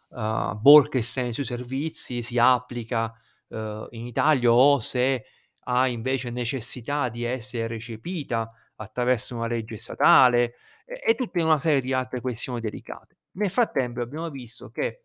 uhm, 0.10 0.60
Bolkestein 0.62 1.34
sui 1.34 1.46
servizi 1.46 2.24
si 2.24 2.38
applica, 2.40 3.14
uhm, 3.50 3.88
in 3.92 4.06
Italia 4.08 4.52
o 4.54 4.80
se 4.80 5.26
ha 5.68 5.88
invece 5.88 6.30
necessità 6.32 7.10
di 7.10 7.24
essere 7.24 7.68
recepita 7.68 8.52
attraverso 8.78 9.36
una 9.36 9.48
legge 9.48 9.78
statale 9.78 10.56
e 10.86 11.02
e 11.08 11.16
tutta 11.16 11.44
una 11.44 11.60
serie 11.62 11.82
di 11.82 11.94
altre 11.94 12.22
questioni 12.22 12.60
delicate. 12.62 13.16
Nel 13.36 13.50
frattempo 13.50 14.02
abbiamo 14.02 14.30
visto 14.30 14.70
che, 14.72 15.02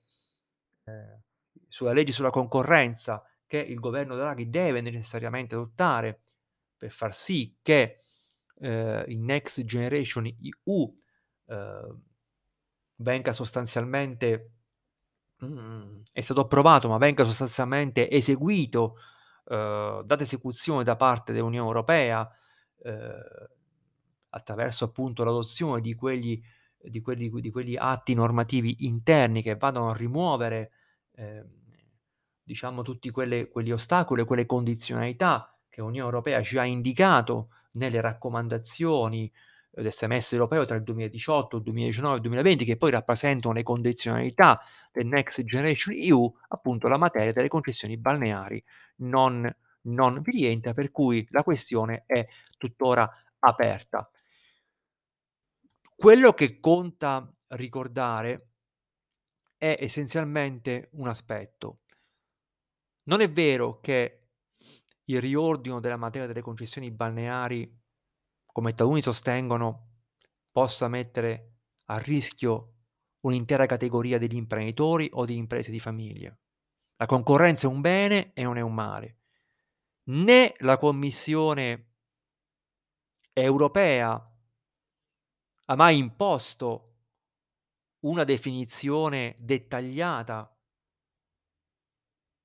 ehm, 0.84 1.20
sulla 1.66 1.92
legge 1.92 2.12
sulla 2.12 2.30
concorrenza 2.30 3.22
che 3.46 3.58
il 3.58 3.78
governo 3.80 4.14
Draghi 4.16 4.48
deve 4.48 4.80
necessariamente 4.80 5.54
adottare 5.54 6.20
per 6.76 6.92
far 6.92 7.14
sì 7.14 7.56
che, 7.62 7.96
ehm, 8.60 9.04
il 9.08 9.18
Next 9.18 9.64
Generation 9.64 10.26
EU, 10.26 10.96
ehm, 11.46 12.02
venga 12.96 13.32
sostanzialmente 13.32 14.52
mhmm, 15.38 16.02
è 16.12 16.20
stato 16.22 16.40
approvato, 16.42 16.88
ma 16.88 16.98
venga 16.98 17.24
sostanzialmente 17.24 18.10
eseguito, 18.10 18.96
uhm, 19.46 20.02
data 20.04 20.22
esecuzione 20.24 20.84
da 20.84 20.96
parte 20.96 21.32
dell'Unione 21.32 21.66
Europea, 21.68 22.28
ehm, 22.84 23.48
attraverso 24.30 24.84
appunto 24.86 25.24
l'adozione 25.24 25.80
di 25.80 25.94
quegli 25.94 26.40
di 26.82 27.00
quelli 27.00 27.30
di 27.40 27.50
quegli 27.50 27.76
atti 27.76 28.14
normativi 28.14 28.84
interni 28.86 29.42
che 29.42 29.56
vadano 29.56 29.90
a 29.90 29.96
rimuovere, 29.96 30.70
ehm, 31.14 31.46
diciamo 32.42 32.82
tutti 32.82 33.10
quelle 33.10 33.48
quegli 33.48 33.70
ostacoli 33.72 34.24
quelle 34.24 34.46
condizionalità 34.46 35.56
che 35.68 35.80
l'Unione 35.80 36.06
Europea 36.08 36.42
ci 36.42 36.58
ha 36.58 36.64
indicato 36.64 37.50
nelle 37.72 38.00
raccomandazioni 38.00 39.30
del 39.72 39.92
semestre 39.92 40.36
europeo 40.36 40.64
tra 40.64 40.74
il 40.76 40.82
2018, 40.82 41.58
il 41.58 41.62
2019 41.62 42.14
e 42.14 42.16
il 42.16 42.22
2020, 42.22 42.64
che 42.64 42.76
poi 42.76 42.90
rappresentano 42.90 43.54
le 43.54 43.62
condizionalità 43.62 44.60
del 44.90 45.06
Next 45.06 45.44
Generation 45.44 45.94
EU, 45.96 46.32
appunto 46.48 46.88
la 46.88 46.96
materia 46.98 47.32
delle 47.32 47.48
concessioni 47.48 47.96
balneari 47.96 48.62
non 48.96 49.50
non 49.82 50.20
vi 50.20 50.32
rientra, 50.32 50.74
per 50.74 50.90
cui 50.90 51.26
la 51.30 51.42
questione 51.42 52.02
è 52.06 52.26
tuttora 52.58 53.10
aperta. 53.38 54.10
Quello 56.00 56.32
che 56.32 56.60
conta 56.60 57.30
ricordare 57.48 58.52
è 59.58 59.76
essenzialmente 59.80 60.88
un 60.92 61.08
aspetto. 61.08 61.80
Non 63.02 63.20
è 63.20 63.30
vero 63.30 63.80
che 63.80 64.28
il 65.04 65.20
riordino 65.20 65.78
della 65.78 65.98
materia 65.98 66.26
delle 66.26 66.40
concessioni 66.40 66.90
balneari, 66.90 67.70
come 68.46 68.72
taluni 68.72 69.02
sostengono, 69.02 69.98
possa 70.50 70.88
mettere 70.88 71.56
a 71.90 71.98
rischio 71.98 72.76
un'intera 73.26 73.66
categoria 73.66 74.16
degli 74.16 74.36
imprenditori 74.36 75.10
o 75.12 75.26
di 75.26 75.36
imprese 75.36 75.70
di 75.70 75.80
famiglia. 75.80 76.34
La 76.96 77.04
concorrenza 77.04 77.66
è 77.66 77.70
un 77.70 77.82
bene 77.82 78.32
e 78.32 78.42
non 78.42 78.56
è 78.56 78.62
un 78.62 78.72
male. 78.72 79.18
Né 80.04 80.54
la 80.60 80.78
Commissione 80.78 81.90
europea 83.34 84.29
ha 85.70 85.76
mai 85.76 85.98
imposto 85.98 86.86
una 88.00 88.24
definizione 88.24 89.36
dettagliata 89.38 90.52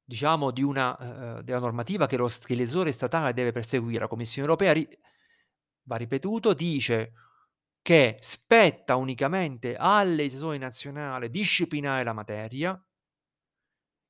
diciamo 0.03 0.51
di 0.51 0.61
una 0.61 0.95
uhm, 0.99 1.39
della 1.41 1.59
normativa 1.59 2.05
che 2.05 2.17
lo 2.17 2.27
che 2.27 2.53
l'esore 2.53 2.91
statale 2.91 3.33
deve 3.33 3.51
perseguire. 3.51 4.01
La 4.01 4.07
Commissione 4.07 4.47
europea 4.47 4.73
ri 4.73 4.87
va 5.87 5.95
ripetuto, 5.95 6.53
dice 6.53 7.13
che 7.81 8.17
spetta 8.19 8.95
unicamente 8.95 9.75
al 9.75 10.13
legislatore 10.13 10.59
nazionale 10.59 11.29
disciplinare 11.29 12.03
la 12.03 12.13
materia 12.13 12.79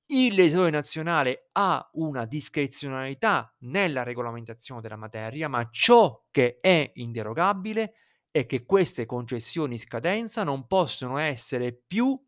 il 0.08 0.36
legislatore 0.36 0.70
nazionale 0.70 1.48
ha 1.54 1.90
una 1.94 2.26
discrezionalità 2.26 3.52
nella 3.60 4.04
regolamentazione 4.04 4.82
della 4.82 4.98
materia, 4.98 5.48
ma 5.48 5.68
ciò 5.72 6.26
che 6.30 6.58
è 6.60 6.92
inderogabile 6.96 7.94
è 8.36 8.46
che 8.46 8.66
queste 8.66 9.06
concessioni 9.06 9.78
scadenza 9.78 10.44
non 10.44 10.68
possono 10.68 11.20
essere 11.20 11.72
più 11.72 12.22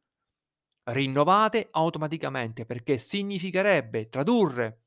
rinnovate 0.84 1.68
automaticamente, 1.70 2.66
perché 2.66 2.98
significherebbe 2.98 4.08
tradurre, 4.08 4.84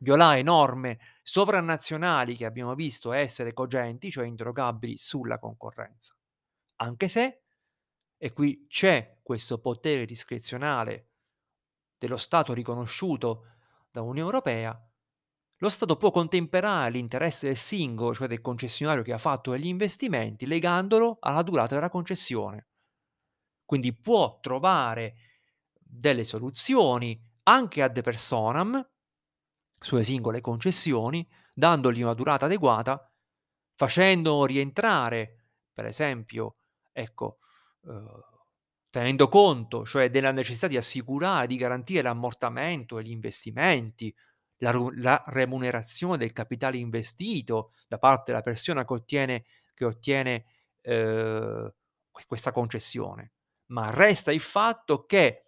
violare 0.00 0.40
norme 0.40 1.00
sovranazionali 1.22 2.34
che 2.34 2.46
abbiamo 2.46 2.74
visto 2.74 3.12
essere 3.12 3.52
cogenti, 3.52 4.10
cioè 4.10 4.24
inderogabili 4.24 4.96
sulla 4.96 5.38
concorrenza. 5.38 6.16
Anche 6.76 7.08
se, 7.08 7.42
e 8.16 8.32
qui 8.32 8.64
c'è 8.70 9.18
questo 9.22 9.60
potere 9.60 10.06
discrezionale 10.06 11.10
dello 11.98 12.16
Stato 12.16 12.54
riconosciuto 12.54 13.48
da 13.90 14.00
Unione 14.00 14.20
Europea, 14.20 14.87
lo 15.58 15.68
Stato 15.68 15.96
può 15.96 16.10
contemperare 16.10 16.90
l'interesse 16.90 17.46
del 17.48 17.56
singolo, 17.56 18.14
cioè 18.14 18.28
del 18.28 18.40
concessionario 18.40 19.02
che 19.02 19.12
ha 19.12 19.18
fatto 19.18 19.50
degli 19.52 19.66
investimenti, 19.66 20.46
legandolo 20.46 21.18
alla 21.20 21.42
durata 21.42 21.74
della 21.74 21.90
concessione. 21.90 22.68
Quindi 23.64 23.94
può 23.94 24.38
trovare 24.40 25.14
delle 25.78 26.24
soluzioni 26.24 27.20
anche 27.44 27.82
ad 27.82 28.00
personam 28.02 28.86
sulle 29.80 30.04
singole 30.04 30.40
concessioni, 30.40 31.26
dandogli 31.54 32.02
una 32.02 32.14
durata 32.14 32.46
adeguata, 32.46 33.10
facendo 33.74 34.44
rientrare, 34.44 35.50
per 35.72 35.86
esempio, 35.86 36.56
ecco, 36.92 37.38
uhm, 37.82 38.20
tenendo 38.90 39.28
conto, 39.28 39.84
cioè 39.84 40.10
della 40.10 40.32
necessità 40.32 40.66
di 40.66 40.76
assicurare, 40.76 41.46
di 41.46 41.56
garantire 41.56 42.02
l'ammortamento 42.02 42.98
e 42.98 43.04
gli 43.04 43.10
investimenti, 43.10 44.14
la 44.58 44.72
la 44.96 45.22
remunerazione 45.28 46.16
del 46.18 46.32
capitale 46.32 46.78
investito 46.78 47.72
da 47.86 47.98
parte 47.98 48.32
della 48.32 48.42
persona 48.42 48.84
che 48.84 48.92
ottiene 48.92 49.44
che 49.74 49.84
ottiene, 49.84 50.44
que 50.82 52.24
questa 52.26 52.50
concessione. 52.52 53.32
Ma 53.66 53.90
resta 53.90 54.32
il 54.32 54.40
fatto 54.40 55.06
che 55.06 55.44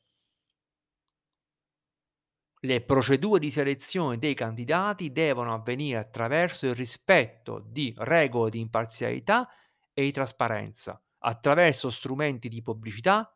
le 2.62 2.84
procedure 2.84 3.38
di 3.38 3.50
selezione 3.50 4.18
dei 4.18 4.34
candidati 4.34 5.12
devono 5.12 5.54
avvenire 5.54 5.98
attraverso 5.98 6.66
il 6.66 6.74
rispetto 6.74 7.58
di 7.58 7.92
regole 7.96 8.50
di 8.50 8.60
imparzialità 8.60 9.48
e 9.92 10.02
di 10.02 10.12
trasparenza, 10.12 11.02
attraverso 11.20 11.90
strumenti 11.90 12.48
di 12.48 12.60
pubblicità 12.60 13.34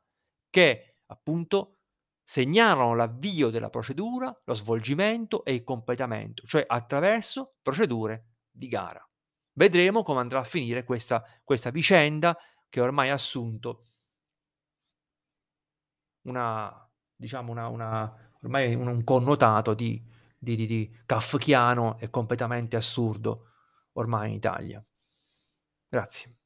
che, 0.51 0.99
appunto, 1.07 1.79
segnalano 2.25 2.95
l'avvio 2.95 3.51
della 3.51 3.71
procedura, 3.71 4.35
lo 4.45 4.55
svolgimento 4.55 5.45
e 5.45 5.55
il 5.55 5.63
completamento, 5.65 6.47
cioè 6.47 6.65
attraverso 6.67 7.57
procedure 7.63 8.37
di 8.51 8.69
gara. 8.69 9.07
Vedremo 9.53 10.03
come 10.03 10.21
andrà 10.21 10.41
a 10.41 10.45
finire 10.45 10.85
questa 10.85 11.23
questa 11.45 11.71
vicenda 11.71 12.37
che 12.69 12.81
ormai 12.81 13.11
ha 13.11 13.15
assunto 13.15 13.83
una 16.23 16.73
diciamo 17.15 17.53
una 17.53 17.69
una 17.69 18.15
ormai 18.43 18.75
un 18.75 18.89
un 18.89 19.05
connotato 19.05 19.75
di 19.75 20.03
di 20.39 20.57
di 20.57 20.67
di 20.67 20.91
kafkiano 21.07 21.99
e 21.99 22.11
completamente 22.11 22.77
assurdo 22.77 23.53
ormai 23.93 24.31
in 24.31 24.35
Italia. 24.37 24.81
Grazie. 25.89 26.44